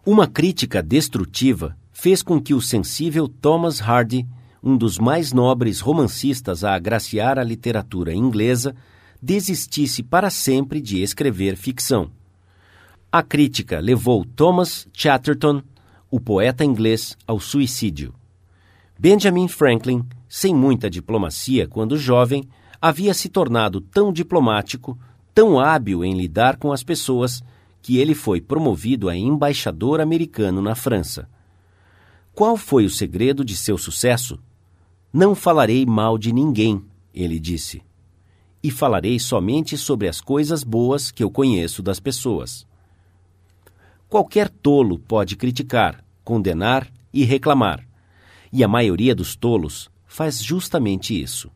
Uma 0.06 0.26
crítica 0.26 0.82
destrutiva 0.82 1.76
fez 1.92 2.22
com 2.22 2.40
que 2.40 2.54
o 2.54 2.60
sensível 2.60 3.28
Thomas 3.28 3.80
Hardy 3.80 4.26
um 4.62 4.76
dos 4.76 4.98
mais 4.98 5.32
nobres 5.32 5.80
romancistas 5.80 6.64
a 6.64 6.74
agraciar 6.74 7.38
a 7.38 7.44
literatura 7.44 8.12
inglesa, 8.12 8.74
desistisse 9.20 10.02
para 10.02 10.30
sempre 10.30 10.80
de 10.80 11.02
escrever 11.02 11.56
ficção. 11.56 12.10
A 13.10 13.22
crítica 13.22 13.80
levou 13.80 14.25
Thomas 14.25 14.87
Chatterton, 14.92 15.62
o 16.10 16.20
poeta 16.20 16.64
inglês, 16.64 17.16
ao 17.26 17.40
suicídio. 17.40 18.14
Benjamin 18.98 19.48
Franklin, 19.48 20.04
sem 20.28 20.54
muita 20.54 20.90
diplomacia 20.90 21.66
quando 21.66 21.96
jovem, 21.96 22.48
havia 22.80 23.14
se 23.14 23.28
tornado 23.28 23.80
tão 23.80 24.12
diplomático, 24.12 24.98
tão 25.34 25.58
hábil 25.58 26.04
em 26.04 26.14
lidar 26.14 26.56
com 26.56 26.72
as 26.72 26.82
pessoas, 26.82 27.42
que 27.80 27.96
ele 27.96 28.14
foi 28.14 28.40
promovido 28.40 29.08
a 29.08 29.16
embaixador 29.16 30.00
americano 30.00 30.60
na 30.60 30.75
França. 30.75 31.28
Qual 32.34 32.56
foi 32.56 32.84
o 32.84 32.90
segredo 32.90 33.44
de 33.44 33.56
seu 33.56 33.78
sucesso? 33.78 34.38
Não 35.12 35.34
falarei 35.34 35.87
mal 35.87 36.18
de 36.18 36.32
ninguém, 36.32 36.84
ele 37.14 37.38
disse, 37.38 37.82
e 38.62 38.70
falarei 38.70 39.18
somente 39.18 39.76
sobre 39.76 40.08
as 40.08 40.20
coisas 40.20 40.64
boas 40.64 41.10
que 41.10 41.22
eu 41.22 41.30
conheço 41.30 41.82
das 41.82 42.00
pessoas. 42.00 42.66
Qualquer 44.08 44.48
tolo 44.48 44.98
pode 44.98 45.36
criticar, 45.36 46.04
condenar 46.24 46.90
e 47.12 47.24
reclamar, 47.24 47.86
E 48.50 48.64
a 48.64 48.68
maioria 48.68 49.14
dos 49.14 49.36
tolos 49.36 49.90
faz 50.06 50.42
justamente 50.42 51.20
isso. 51.20 51.50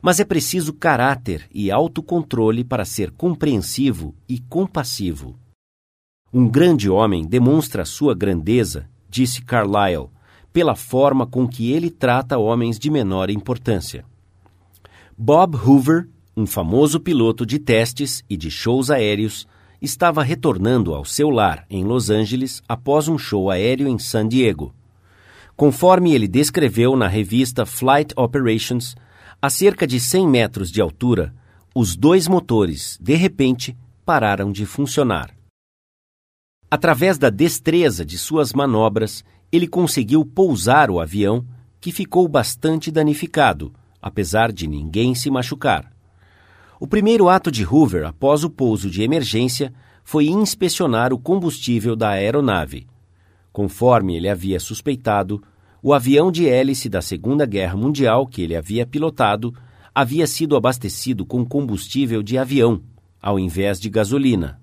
Mas 0.00 0.18
é 0.18 0.24
preciso 0.24 0.72
caráter 0.72 1.48
e 1.54 1.70
autocontrole 1.70 2.64
para 2.64 2.84
ser 2.84 3.12
compreensivo 3.12 4.14
e 4.28 4.40
compassivo. 4.40 5.38
Um 6.32 6.48
grande 6.48 6.90
homem 6.90 7.24
demonstra 7.24 7.84
sua 7.84 8.14
grandeza, 8.14 8.88
disse 9.08 9.42
Carlyle, 9.42 10.08
pela 10.52 10.74
forma 10.74 11.26
com 11.26 11.46
que 11.46 11.70
ele 11.70 11.90
trata 11.90 12.38
homens 12.38 12.78
de 12.78 12.90
menor 12.90 13.30
importância. 13.30 14.04
Bob 15.16 15.56
Hoover, 15.56 16.08
um 16.36 16.46
famoso 16.46 16.98
piloto 16.98 17.44
de 17.44 17.58
testes 17.58 18.24
e 18.28 18.36
de 18.36 18.50
shows 18.50 18.90
aéreos, 18.90 19.46
estava 19.80 20.22
retornando 20.22 20.94
ao 20.94 21.04
seu 21.04 21.28
lar 21.28 21.66
em 21.68 21.84
Los 21.84 22.08
Angeles 22.08 22.62
após 22.68 23.08
um 23.08 23.18
show 23.18 23.50
aéreo 23.50 23.88
em 23.88 23.98
San 23.98 24.28
Diego. 24.28 24.74
Conforme 25.56 26.14
ele 26.14 26.26
descreveu 26.26 26.96
na 26.96 27.06
revista 27.06 27.66
Flight 27.66 28.14
Operations, 28.16 28.94
a 29.40 29.50
cerca 29.50 29.86
de 29.86 30.00
100 30.00 30.28
metros 30.28 30.70
de 30.70 30.80
altura, 30.80 31.34
os 31.74 31.96
dois 31.96 32.28
motores, 32.28 32.98
de 33.00 33.14
repente, 33.14 33.76
pararam 34.04 34.50
de 34.50 34.64
funcionar. 34.64 35.34
Através 36.70 37.18
da 37.18 37.28
destreza 37.28 38.04
de 38.04 38.16
suas 38.16 38.52
manobras, 38.52 39.22
ele 39.50 39.66
conseguiu 39.66 40.24
pousar 40.24 40.90
o 40.90 41.00
avião, 41.00 41.44
que 41.80 41.92
ficou 41.92 42.26
bastante 42.26 42.90
danificado, 42.90 43.74
apesar 44.00 44.50
de 44.52 44.66
ninguém 44.66 45.14
se 45.14 45.28
machucar. 45.30 45.91
O 46.82 46.86
primeiro 46.88 47.28
ato 47.28 47.48
de 47.48 47.64
Hoover 47.64 48.04
após 48.04 48.42
o 48.42 48.50
pouso 48.50 48.90
de 48.90 49.04
emergência 49.04 49.72
foi 50.02 50.26
inspecionar 50.26 51.12
o 51.12 51.18
combustível 51.18 51.94
da 51.94 52.08
aeronave. 52.08 52.88
Conforme 53.52 54.16
ele 54.16 54.28
havia 54.28 54.58
suspeitado, 54.58 55.40
o 55.80 55.94
avião 55.94 56.32
de 56.32 56.48
hélice 56.48 56.88
da 56.88 57.00
Segunda 57.00 57.46
Guerra 57.46 57.76
Mundial 57.76 58.26
que 58.26 58.42
ele 58.42 58.56
havia 58.56 58.84
pilotado 58.84 59.54
havia 59.94 60.26
sido 60.26 60.56
abastecido 60.56 61.24
com 61.24 61.44
combustível 61.44 62.20
de 62.20 62.36
avião, 62.36 62.82
ao 63.20 63.38
invés 63.38 63.78
de 63.78 63.88
gasolina. 63.88 64.60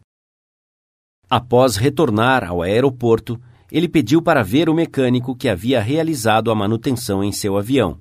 Após 1.29 1.77
retornar 1.77 2.43
ao 2.43 2.61
aeroporto, 2.61 3.39
ele 3.71 3.87
pediu 3.87 4.21
para 4.21 4.43
ver 4.43 4.67
o 4.67 4.73
mecânico 4.73 5.33
que 5.33 5.47
havia 5.47 5.79
realizado 5.79 6.51
a 6.51 6.55
manutenção 6.55 7.23
em 7.23 7.31
seu 7.31 7.57
avião. 7.57 7.97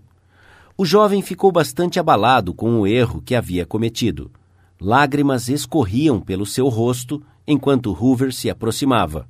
O 0.81 0.85
jovem 0.85 1.21
ficou 1.21 1.51
bastante 1.51 1.99
abalado 1.99 2.55
com 2.55 2.79
o 2.79 2.87
erro 2.87 3.21
que 3.21 3.35
havia 3.35 3.67
cometido. 3.67 4.31
Lágrimas 4.81 5.49
escorriam 5.49 6.21
pelo 6.21 6.47
seu 6.47 6.69
rosto 6.69 7.21
enquanto 7.45 7.91
Hoover 7.91 8.33
se 8.33 8.49
aproximava. 8.49 9.29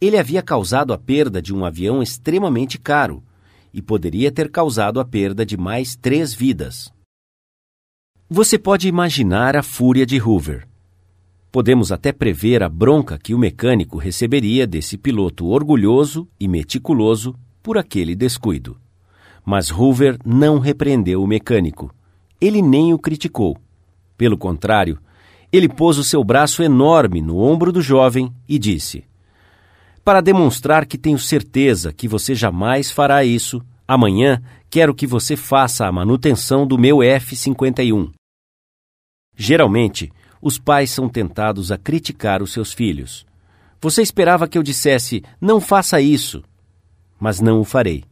Ele 0.00 0.16
havia 0.16 0.40
causado 0.40 0.92
a 0.92 0.98
perda 0.98 1.42
de 1.42 1.52
um 1.52 1.64
avião 1.64 2.00
extremamente 2.00 2.78
caro 2.78 3.20
e 3.74 3.82
poderia 3.82 4.30
ter 4.30 4.48
causado 4.48 5.00
a 5.00 5.04
perda 5.04 5.44
de 5.44 5.56
mais 5.56 5.96
três 5.96 6.32
vidas. 6.32 6.88
Você 8.30 8.56
pode 8.56 8.86
imaginar 8.86 9.56
a 9.56 9.62
fúria 9.64 10.06
de 10.06 10.22
Hoover. 10.22 10.68
Podemos 11.50 11.90
até 11.90 12.12
prever 12.12 12.62
a 12.62 12.68
bronca 12.68 13.18
que 13.18 13.34
o 13.34 13.38
mecânico 13.38 13.98
receberia 13.98 14.68
desse 14.68 14.96
piloto 14.96 15.48
orgulhoso 15.48 16.28
e 16.38 16.46
meticuloso 16.46 17.34
por 17.60 17.76
aquele 17.76 18.14
descuido. 18.14 18.78
Mas 19.50 19.70
Hoover 19.70 20.18
não 20.26 20.58
repreendeu 20.58 21.22
o 21.22 21.26
mecânico. 21.26 21.90
Ele 22.38 22.60
nem 22.60 22.92
o 22.92 22.98
criticou. 22.98 23.56
Pelo 24.14 24.36
contrário, 24.36 24.98
ele 25.50 25.70
pôs 25.70 25.96
o 25.96 26.04
seu 26.04 26.22
braço 26.22 26.62
enorme 26.62 27.22
no 27.22 27.38
ombro 27.38 27.72
do 27.72 27.80
jovem 27.80 28.30
e 28.46 28.58
disse: 28.58 29.04
Para 30.04 30.20
demonstrar 30.20 30.84
que 30.84 30.98
tenho 30.98 31.18
certeza 31.18 31.94
que 31.94 32.06
você 32.06 32.34
jamais 32.34 32.90
fará 32.90 33.24
isso, 33.24 33.62
amanhã 33.86 34.42
quero 34.68 34.94
que 34.94 35.06
você 35.06 35.34
faça 35.34 35.86
a 35.86 35.92
manutenção 35.92 36.66
do 36.66 36.76
meu 36.76 37.02
F-51. 37.02 38.12
Geralmente, 39.34 40.12
os 40.42 40.58
pais 40.58 40.90
são 40.90 41.08
tentados 41.08 41.72
a 41.72 41.78
criticar 41.78 42.42
os 42.42 42.52
seus 42.52 42.74
filhos. 42.74 43.24
Você 43.80 44.02
esperava 44.02 44.46
que 44.46 44.58
eu 44.58 44.62
dissesse: 44.62 45.24
não 45.40 45.58
faça 45.58 46.02
isso, 46.02 46.44
mas 47.18 47.40
não 47.40 47.60
o 47.60 47.64
farei 47.64 48.04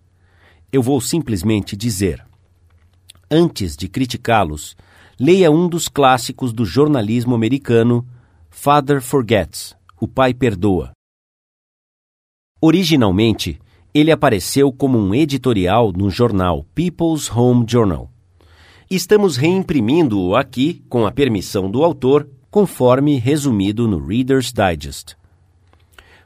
eu 0.77 0.83
vou 0.83 1.01
simplesmente 1.01 1.75
dizer. 1.75 2.23
Antes 3.31 3.77
de 3.77 3.89
criticá-los, 3.89 4.77
leia 5.19 5.51
um 5.51 5.69
dos 5.69 5.89
clássicos 5.89 6.53
do 6.53 6.65
jornalismo 6.67 7.35
americano, 7.35 8.07
Father 8.51 9.01
Forgets 9.01 9.75
O 9.99 10.07
Pai 10.07 10.35
Perdoa. 10.35 10.93
Originalmente, 12.61 13.59
ele 13.95 14.13
apareceu 14.13 14.71
como 14.71 14.99
um 14.99 15.15
editorial 15.15 15.93
no 15.93 16.11
jornal 16.11 16.67
People's 16.75 17.31
Home 17.35 17.65
Journal. 17.67 18.11
Estamos 18.91 19.37
reimprimindo-o 19.37 20.37
aqui, 20.37 20.85
com 20.89 21.07
a 21.07 21.11
permissão 21.11 21.71
do 21.71 21.83
autor, 21.83 22.29
conforme 22.51 23.19
resumido 23.19 23.89
no 23.89 23.99
Reader's 23.99 24.53
Digest. 24.53 25.17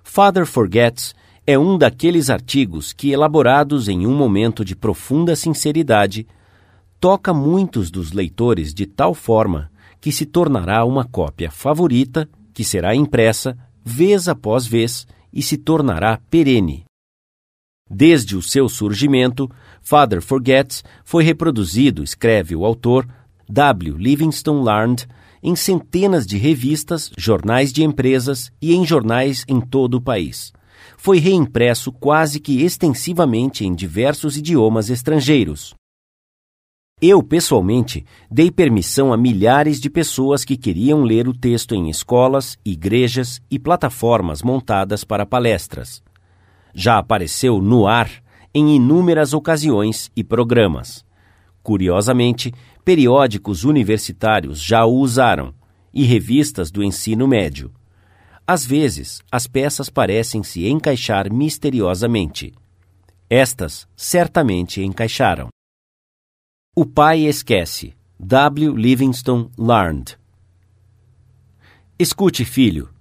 Father 0.02 0.44
Forgets 0.44 1.14
é 1.50 1.58
um 1.58 1.76
daqueles 1.76 2.30
artigos 2.30 2.92
que, 2.92 3.10
elaborados 3.10 3.88
em 3.88 4.06
um 4.06 4.14
momento 4.14 4.64
de 4.64 4.76
profunda 4.76 5.34
sinceridade, 5.34 6.24
toca 7.00 7.34
muitos 7.34 7.90
dos 7.90 8.12
leitores 8.12 8.72
de 8.72 8.86
tal 8.86 9.14
forma 9.14 9.68
que 10.00 10.12
se 10.12 10.24
tornará 10.26 10.84
uma 10.84 11.04
cópia 11.04 11.50
favorita 11.50 12.28
que 12.54 12.62
será 12.62 12.94
impressa 12.94 13.58
vez 13.84 14.28
após 14.28 14.64
vez 14.64 15.08
e 15.32 15.42
se 15.42 15.56
tornará 15.56 16.20
perene. 16.30 16.84
Desde 17.90 18.36
o 18.36 18.42
seu 18.42 18.68
surgimento, 18.68 19.50
Father 19.82 20.22
Forgets 20.22 20.84
foi 21.04 21.24
reproduzido, 21.24 22.04
escreve 22.04 22.54
o 22.54 22.64
autor 22.64 23.08
W. 23.48 23.96
Livingston 23.96 24.62
Larned, 24.62 25.08
em 25.42 25.56
centenas 25.56 26.28
de 26.28 26.38
revistas, 26.38 27.10
jornais 27.18 27.72
de 27.72 27.82
empresas 27.82 28.52
e 28.62 28.72
em 28.72 28.86
jornais 28.86 29.44
em 29.48 29.60
todo 29.60 29.94
o 29.94 30.00
país 30.00 30.52
foi 30.96 31.18
reimpresso 31.18 31.92
quase 31.92 32.40
que 32.40 32.62
extensivamente 32.62 33.64
em 33.64 33.74
diversos 33.74 34.36
idiomas 34.36 34.90
estrangeiros. 34.90 35.74
Eu, 37.02 37.22
pessoalmente, 37.22 38.04
dei 38.30 38.50
permissão 38.50 39.10
a 39.10 39.16
milhares 39.16 39.80
de 39.80 39.88
pessoas 39.88 40.44
que 40.44 40.54
queriam 40.54 41.02
ler 41.02 41.26
o 41.26 41.32
texto 41.32 41.74
em 41.74 41.88
escolas, 41.88 42.58
igrejas 42.62 43.40
e 43.50 43.58
plataformas 43.58 44.42
montadas 44.42 45.02
para 45.02 45.24
palestras. 45.24 46.02
Já 46.74 46.98
apareceu 46.98 47.62
no 47.62 47.86
ar 47.86 48.10
em 48.52 48.76
inúmeras 48.76 49.32
ocasiões 49.32 50.10
e 50.14 50.22
programas. 50.22 51.02
Curiosamente, 51.62 52.52
periódicos 52.84 53.64
universitários 53.64 54.62
já 54.62 54.84
o 54.84 54.94
usaram 54.94 55.54
e 55.94 56.04
revistas 56.04 56.70
do 56.70 56.82
ensino 56.82 57.26
médio. 57.26 57.72
Às 58.52 58.66
vezes, 58.66 59.22
as 59.30 59.46
peças 59.46 59.88
parecem 59.88 60.42
se 60.42 60.66
encaixar 60.66 61.32
misteriosamente. 61.32 62.52
Estas 63.28 63.86
certamente 63.96 64.82
encaixaram. 64.82 65.50
O 66.74 66.84
pai 66.84 67.26
esquece. 67.26 67.94
W. 68.18 68.74
Livingston 68.74 69.48
Larned. 69.56 70.18
Escute, 71.96 72.44
filho. 72.44 72.92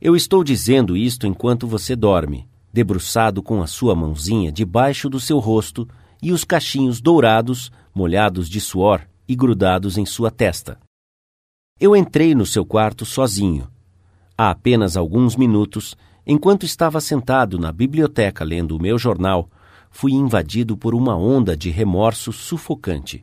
Eu 0.00 0.16
estou 0.16 0.42
dizendo 0.42 0.96
isto 0.96 1.26
enquanto 1.26 1.68
você 1.68 1.94
dorme, 1.94 2.48
debruçado 2.72 3.42
com 3.42 3.62
a 3.62 3.66
sua 3.66 3.94
mãozinha 3.94 4.50
debaixo 4.50 5.10
do 5.10 5.20
seu 5.20 5.38
rosto 5.38 5.86
e 6.22 6.32
os 6.32 6.44
cachinhos 6.44 6.98
dourados, 6.98 7.70
molhados 7.94 8.48
de 8.48 8.58
suor 8.58 9.06
e 9.28 9.36
grudados 9.36 9.98
em 9.98 10.06
sua 10.06 10.30
testa. 10.30 10.80
Eu 11.78 11.94
entrei 11.94 12.34
no 12.34 12.46
seu 12.46 12.64
quarto 12.64 13.04
sozinho 13.04 13.68
Há 14.36 14.50
apenas 14.50 14.96
alguns 14.96 15.36
minutos, 15.36 15.96
enquanto 16.26 16.66
estava 16.66 17.00
sentado 17.00 17.58
na 17.58 17.70
biblioteca 17.70 18.44
lendo 18.44 18.76
o 18.76 18.82
meu 18.82 18.98
jornal, 18.98 19.48
fui 19.90 20.12
invadido 20.12 20.76
por 20.76 20.92
uma 20.92 21.16
onda 21.16 21.56
de 21.56 21.70
remorso 21.70 22.32
sufocante. 22.32 23.22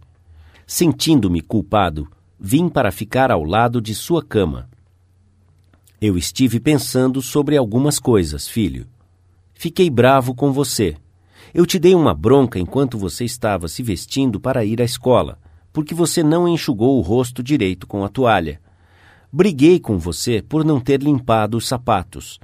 Sentindo-me 0.65 1.41
culpado, 1.41 2.07
vim 2.39 2.69
para 2.69 2.91
ficar 2.91 3.29
ao 3.29 3.43
lado 3.43 3.81
de 3.81 3.93
sua 3.93 4.23
cama. 4.23 4.69
Eu 5.99 6.17
estive 6.17 6.61
pensando 6.61 7.21
sobre 7.21 7.57
algumas 7.57 7.99
coisas, 7.99 8.47
filho. 8.47 8.87
Fiquei 9.53 9.89
bravo 9.89 10.33
com 10.33 10.51
você. 10.53 10.95
Eu 11.53 11.65
te 11.65 11.77
dei 11.77 11.93
uma 11.93 12.13
bronca 12.13 12.57
enquanto 12.57 12.97
você 12.97 13.25
estava 13.25 13.67
se 13.67 13.83
vestindo 13.83 14.39
para 14.39 14.63
ir 14.63 14.81
à 14.81 14.85
escola, 14.85 15.37
porque 15.73 15.93
você 15.93 16.23
não 16.23 16.47
enxugou 16.47 16.97
o 16.97 17.01
rosto 17.01 17.43
direito 17.43 17.85
com 17.85 18.05
a 18.05 18.09
toalha. 18.09 18.61
Briguei 19.33 19.79
com 19.79 19.97
você 19.97 20.41
por 20.41 20.65
não 20.65 20.79
ter 20.79 21.01
limpado 21.01 21.55
os 21.55 21.65
sapatos. 21.65 22.37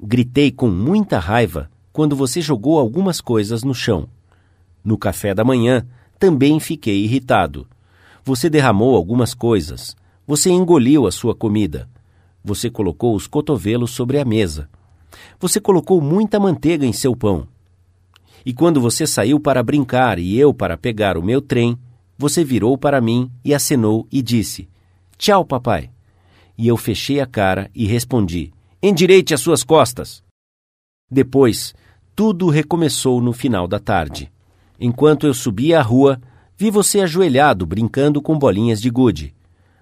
Gritei 0.00 0.52
com 0.52 0.68
muita 0.68 1.18
raiva 1.18 1.68
quando 1.92 2.14
você 2.14 2.40
jogou 2.40 2.78
algumas 2.78 3.20
coisas 3.20 3.64
no 3.64 3.74
chão. 3.74 4.08
No 4.84 4.96
café 4.96 5.34
da 5.34 5.42
manhã, 5.42 5.84
também 6.16 6.60
fiquei 6.60 7.02
irritado. 7.02 7.66
Você 8.24 8.48
derramou 8.48 8.94
algumas 8.94 9.34
coisas. 9.34 9.96
Você 10.28 10.48
engoliu 10.48 11.08
a 11.08 11.10
sua 11.10 11.34
comida. 11.34 11.88
Você 12.44 12.70
colocou 12.70 13.16
os 13.16 13.26
cotovelos 13.26 13.90
sobre 13.90 14.20
a 14.20 14.24
mesa. 14.24 14.68
Você 15.40 15.60
colocou 15.60 16.00
muita 16.00 16.38
manteiga 16.38 16.86
em 16.86 16.92
seu 16.92 17.16
pão. 17.16 17.48
E 18.46 18.52
quando 18.52 18.80
você 18.80 19.08
saiu 19.08 19.40
para 19.40 19.62
brincar 19.62 20.20
e 20.20 20.38
eu 20.38 20.54
para 20.54 20.76
pegar 20.76 21.18
o 21.18 21.22
meu 21.22 21.42
trem, 21.42 21.76
você 22.16 22.44
virou 22.44 22.78
para 22.78 23.00
mim 23.00 23.28
e 23.44 23.52
acenou 23.52 24.06
e 24.12 24.22
disse: 24.22 24.68
Tchau, 25.16 25.44
papai. 25.44 25.90
E 26.58 26.66
eu 26.66 26.76
fechei 26.76 27.20
a 27.20 27.26
cara 27.26 27.70
e 27.72 27.86
respondi: 27.86 28.52
Endireite 28.82 29.32
as 29.32 29.40
suas 29.40 29.62
costas. 29.62 30.24
Depois, 31.08 31.72
tudo 32.16 32.48
recomeçou 32.48 33.20
no 33.20 33.32
final 33.32 33.68
da 33.68 33.78
tarde. 33.78 34.30
Enquanto 34.80 35.24
eu 35.24 35.32
subia 35.32 35.78
a 35.78 35.82
rua, 35.82 36.20
vi 36.56 36.68
você 36.68 37.00
ajoelhado 37.00 37.64
brincando 37.64 38.20
com 38.20 38.36
bolinhas 38.36 38.80
de 38.80 38.90
gude. 38.90 39.32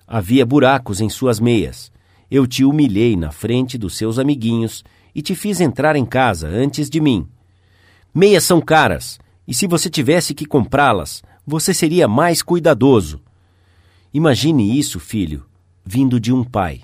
Havia 0.07 0.45
buracos 0.45 1.01
em 1.01 1.09
suas 1.09 1.41
meias. 1.41 1.91
Eu 2.31 2.47
te 2.47 2.63
humilhei 2.63 3.17
na 3.17 3.33
frente 3.33 3.79
dos 3.79 3.97
seus 3.97 4.19
amiguinhos 4.19 4.85
e 5.15 5.23
te 5.23 5.35
fiz 5.35 5.61
entrar 5.61 5.97
em 5.97 6.05
casa 6.05 6.47
antes 6.47 6.91
de 6.91 7.01
mim. 7.01 7.27
Meias 8.15 8.45
são 8.45 8.61
caras, 8.61 9.19
e 9.49 9.55
se 9.55 9.67
você 9.67 9.89
tivesse 9.89 10.35
que 10.35 10.45
comprá-las, 10.45 11.23
você 11.47 11.73
seria 11.73 12.07
mais 12.07 12.43
cuidadoso. 12.43 13.21
Imagine 14.13 14.79
isso, 14.79 15.01
filho, 15.01 15.47
vindo 15.87 16.19
de 16.19 16.33
um 16.33 16.43
pai. 16.43 16.83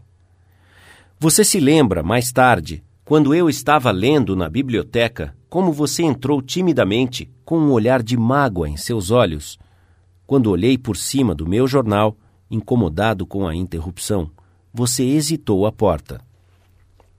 Você 1.18 1.44
se 1.44 1.58
lembra, 1.58 2.02
mais 2.02 2.30
tarde, 2.30 2.84
quando 3.04 3.34
eu 3.34 3.50
estava 3.50 3.90
lendo 3.90 4.36
na 4.36 4.48
biblioteca, 4.48 5.36
como 5.50 5.72
você 5.72 6.04
entrou 6.04 6.40
timidamente, 6.40 7.28
com 7.44 7.58
um 7.58 7.72
olhar 7.72 8.02
de 8.02 8.16
mágoa 8.16 8.68
em 8.68 8.76
seus 8.76 9.10
olhos, 9.10 9.58
quando 10.24 10.50
olhei 10.50 10.78
por 10.78 10.96
cima 10.96 11.34
do 11.34 11.46
meu 11.46 11.66
jornal, 11.66 12.16
incomodado 12.50 13.26
com 13.26 13.46
a 13.46 13.54
interrupção, 13.54 14.30
você 14.72 15.04
hesitou 15.04 15.66
à 15.66 15.72
porta. 15.72 16.20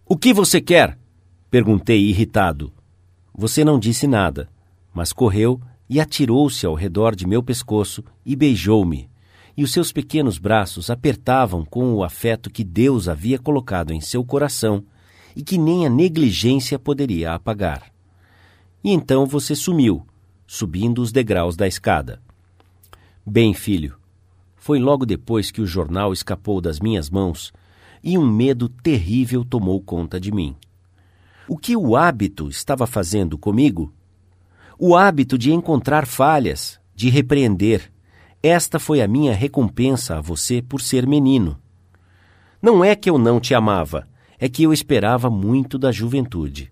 O 0.06 0.18
que 0.18 0.34
você 0.34 0.62
quer? 0.62 0.98
Perguntei 1.52 2.00
irritado. 2.00 2.72
Você 3.36 3.64
não 3.64 3.78
disse 3.78 4.08
nada, 4.08 4.50
mas 4.94 5.12
correu 5.12 5.62
e 5.90 6.00
atirou-se 6.00 6.66
ao 6.66 6.74
redor 6.74 7.16
de 7.16 7.28
meu 7.28 7.44
pescoço 7.44 8.04
e 8.26 8.36
beijou-me. 8.36 9.13
E 9.56 9.64
os 9.64 9.72
seus 9.72 9.92
pequenos 9.92 10.38
braços 10.38 10.90
apertavam 10.90 11.64
com 11.64 11.94
o 11.94 12.04
afeto 12.04 12.50
que 12.50 12.64
Deus 12.64 13.08
havia 13.08 13.38
colocado 13.38 13.94
em 13.94 14.02
seu 14.02 14.24
coração 14.24 14.84
e 15.36 15.44
que 15.44 15.58
nem 15.58 15.86
a 15.86 15.90
negligência 15.90 16.80
poderia 16.80 17.34
apagar. 17.34 17.92
E 18.84 18.92
então 18.92 19.26
você 19.26 19.56
sumiu, 19.56 20.06
subindo 20.46 21.02
os 21.02 21.12
degraus 21.12 21.56
da 21.56 21.68
escada. 21.68 22.22
Bem, 23.26 23.54
filho, 23.54 23.96
foi 24.56 24.80
logo 24.80 25.06
depois 25.06 25.52
que 25.52 25.62
o 25.62 25.68
jornal 25.68 26.12
escapou 26.12 26.60
das 26.60 26.80
minhas 26.80 27.10
mãos 27.10 27.54
e 28.04 28.18
um 28.18 28.30
medo 28.30 28.68
terrível 28.68 29.46
tomou 29.46 29.80
conta 29.80 30.20
de 30.20 30.32
mim. 30.32 30.56
O 31.48 31.58
que 31.58 31.78
o 31.78 31.96
hábito 31.96 32.50
estava 32.50 32.86
fazendo 32.88 33.38
comigo? 33.38 33.94
O 34.78 34.96
hábito 34.96 35.38
de 35.38 35.54
encontrar 35.54 36.06
falhas, 36.06 36.80
de 36.96 37.10
repreender. 37.10 37.93
Esta 38.46 38.78
foi 38.78 39.02
a 39.02 39.08
minha 39.08 39.34
recompensa 39.34 40.18
a 40.18 40.22
você 40.22 40.62
por 40.62 40.82
ser 40.82 41.08
menino. 41.08 41.58
Não 42.62 42.84
é 42.84 42.94
que 42.94 43.10
eu 43.10 43.18
não 43.18 43.40
te 43.40 43.56
amava, 43.56 44.06
é 44.38 44.50
que 44.50 44.64
eu 44.64 44.74
esperava 44.74 45.30
muito 45.30 45.80
da 45.80 45.94
juventude. 45.94 46.70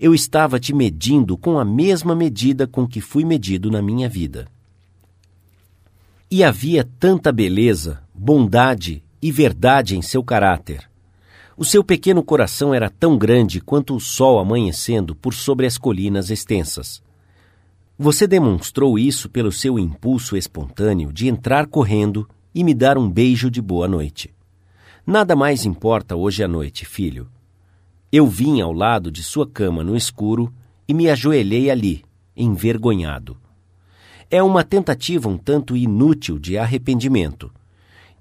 Eu 0.00 0.14
estava 0.14 0.58
te 0.58 0.74
medindo 0.74 1.36
com 1.36 1.58
a 1.58 1.66
mesma 1.66 2.14
medida 2.14 2.66
com 2.66 2.88
que 2.88 3.02
fui 3.02 3.26
medido 3.26 3.70
na 3.70 3.82
minha 3.82 4.08
vida. 4.08 4.48
E 6.30 6.42
havia 6.42 6.82
tanta 6.98 7.30
beleza, 7.30 8.02
bondade 8.14 9.04
e 9.20 9.30
verdade 9.30 9.98
em 9.98 10.02
seu 10.02 10.24
caráter. 10.24 10.88
O 11.58 11.64
seu 11.64 11.84
pequeno 11.84 12.22
coração 12.22 12.72
era 12.72 12.88
tão 12.88 13.18
grande 13.18 13.60
quanto 13.60 13.94
o 13.94 14.00
sol 14.00 14.38
amanhecendo 14.38 15.14
por 15.14 15.34
sobre 15.34 15.66
as 15.66 15.76
colinas 15.76 16.30
extensas. 16.30 17.02
Você 17.98 18.26
demonstrou 18.26 18.98
isso 18.98 19.26
pelo 19.26 19.50
seu 19.50 19.78
impulso 19.78 20.36
espontâneo 20.36 21.10
de 21.10 21.28
entrar 21.28 21.66
correndo 21.66 22.28
e 22.54 22.62
me 22.62 22.74
dar 22.74 22.98
um 22.98 23.10
beijo 23.10 23.50
de 23.50 23.62
boa 23.62 23.88
noite. 23.88 24.34
Nada 25.06 25.34
mais 25.34 25.64
importa 25.64 26.14
hoje 26.14 26.44
à 26.44 26.48
noite, 26.48 26.84
filho. 26.84 27.26
Eu 28.12 28.26
vim 28.26 28.60
ao 28.60 28.70
lado 28.70 29.10
de 29.10 29.22
sua 29.22 29.48
cama 29.48 29.82
no 29.82 29.96
escuro 29.96 30.52
e 30.86 30.92
me 30.92 31.08
ajoelhei 31.08 31.70
ali, 31.70 32.04
envergonhado. 32.36 33.38
É 34.30 34.42
uma 34.42 34.62
tentativa 34.62 35.26
um 35.26 35.38
tanto 35.38 35.74
inútil 35.74 36.38
de 36.38 36.58
arrependimento. 36.58 37.50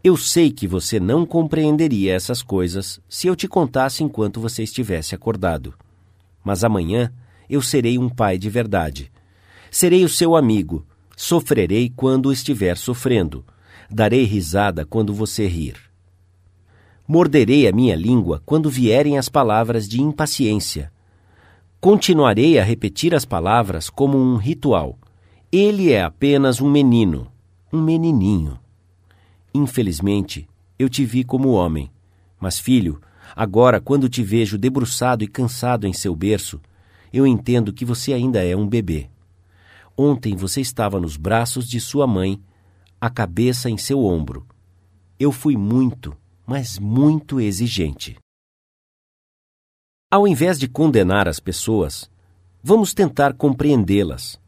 Eu 0.01 0.15
sei 0.15 0.51
que 0.51 0.67
você 0.67 1.01
não 1.01 1.25
compreenderia 1.25 2.13
essas 2.13 2.41
coisas 2.41 3.01
se 3.09 3.27
eu 3.27 3.35
te 3.35 3.47
contasse 3.47 4.03
enquanto 4.05 4.39
você 4.39 4.63
estivesse 4.63 5.13
acordado. 5.13 5.73
Mas 6.45 6.63
amanhã 6.63 7.11
eu 7.49 7.61
serei 7.61 7.97
um 7.97 8.07
pai 8.07 8.37
de 8.37 8.49
verdade. 8.49 9.11
Serei 9.77 10.05
o 10.05 10.07
seu 10.07 10.37
amigo. 10.37 10.85
Sofrerei 11.17 11.91
quando 11.93 12.31
estiver 12.31 12.77
sofrendo. 12.77 13.43
Darei 13.91 14.23
risada 14.23 14.85
quando 14.85 15.13
você 15.13 15.47
rir. 15.47 15.75
Morderei 17.05 17.67
a 17.67 17.73
minha 17.73 17.93
língua 17.93 18.41
quando 18.45 18.69
vierem 18.69 19.17
as 19.17 19.27
palavras 19.27 19.85
de 19.85 20.01
impaciência. 20.01 20.93
Continuarei 21.81 22.57
a 22.57 22.63
repetir 22.63 23.13
as 23.13 23.25
palavras 23.25 23.89
como 23.89 24.17
um 24.17 24.37
ritual. 24.37 24.97
Ele 25.51 25.91
é 25.91 26.03
apenas 26.03 26.61
um 26.61 26.71
menino, 26.71 27.29
um 27.69 27.81
menininho. 27.81 28.57
Infelizmente, 29.53 30.47
eu 30.79 30.87
te 30.87 31.03
vi 31.03 31.21
como 31.25 31.49
homem. 31.49 31.91
Mas, 32.39 32.57
filho, 32.57 33.01
agora, 33.35 33.81
quando 33.81 34.07
te 34.07 34.23
vejo 34.23 34.57
debruçado 34.57 35.21
e 35.21 35.27
cansado 35.27 35.85
em 35.85 35.91
seu 35.91 36.15
berço, 36.15 36.61
eu 37.11 37.27
entendo 37.27 37.73
que 37.73 37.83
você 37.83 38.13
ainda 38.13 38.41
é 38.41 38.55
um 38.55 38.65
bebê. 38.65 39.09
Ontem 39.97 40.35
você 40.35 40.59
estava 40.59 40.99
nos 40.99 41.15
braços 41.15 41.67
de 41.67 41.79
sua 41.79 42.05
mãe, 42.05 42.41
a 42.99 43.09
cabeça 43.09 43.69
em 43.69 43.77
seu 43.77 44.03
ombro. 44.03 44.45
Eu 45.17 45.31
fui 45.31 45.55
muito, 45.55 46.15
mas 46.45 46.77
muito 46.77 47.39
exigente. 47.39 48.17
Ao 50.11 50.27
invés 50.27 50.59
de 50.59 50.67
condenar 50.67 51.27
as 51.27 51.39
pessoas, 51.39 52.09
vamos 52.61 52.93
tentar 52.93 53.33
compreendê-las. 53.33 54.39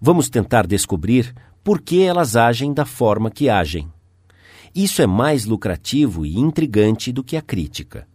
Vamos 0.00 0.28
tentar 0.28 0.66
descobrir 0.66 1.34
por 1.64 1.80
que 1.80 2.02
elas 2.02 2.36
agem 2.36 2.74
da 2.74 2.84
forma 2.84 3.30
que 3.30 3.48
agem. 3.48 3.90
Isso 4.74 5.00
é 5.00 5.06
mais 5.06 5.44
lucrativo 5.44 6.26
e 6.26 6.38
intrigante 6.38 7.12
do 7.12 7.24
que 7.24 7.36
a 7.36 7.42
crítica. 7.42 8.06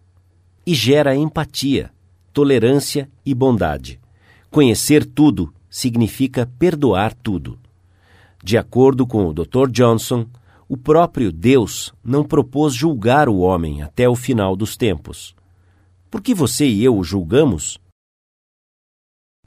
E 0.65 0.73
gera 0.73 1.15
empatia, 1.15 1.91
tolerância 2.33 3.09
e 3.25 3.33
bondade. 3.33 3.99
Conhecer 4.51 5.05
tudo 5.05 5.53
significa 5.77 6.49
perdoar 6.57 7.13
tudo. 7.13 7.59
De 8.43 8.57
acordo 8.57 9.05
com 9.05 9.27
o 9.27 9.33
Dr. 9.33 9.69
Johnson, 9.69 10.25
o 10.67 10.75
próprio 10.75 11.31
Deus 11.31 11.93
não 12.03 12.23
propôs 12.23 12.73
julgar 12.73 13.29
o 13.29 13.37
homem 13.37 13.83
até 13.83 14.09
o 14.09 14.15
final 14.15 14.55
dos 14.55 14.75
tempos. 14.75 15.35
Por 16.09 16.19
que 16.19 16.33
você 16.33 16.67
e 16.67 16.83
eu 16.83 16.97
o 16.97 17.03
julgamos? 17.03 17.77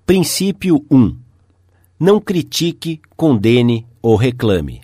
Princípio 0.06 0.86
1. 0.88 1.18
Não 1.98 2.20
critique, 2.20 3.00
condene 3.16 3.84
ou 4.00 4.14
reclame. 4.14 4.82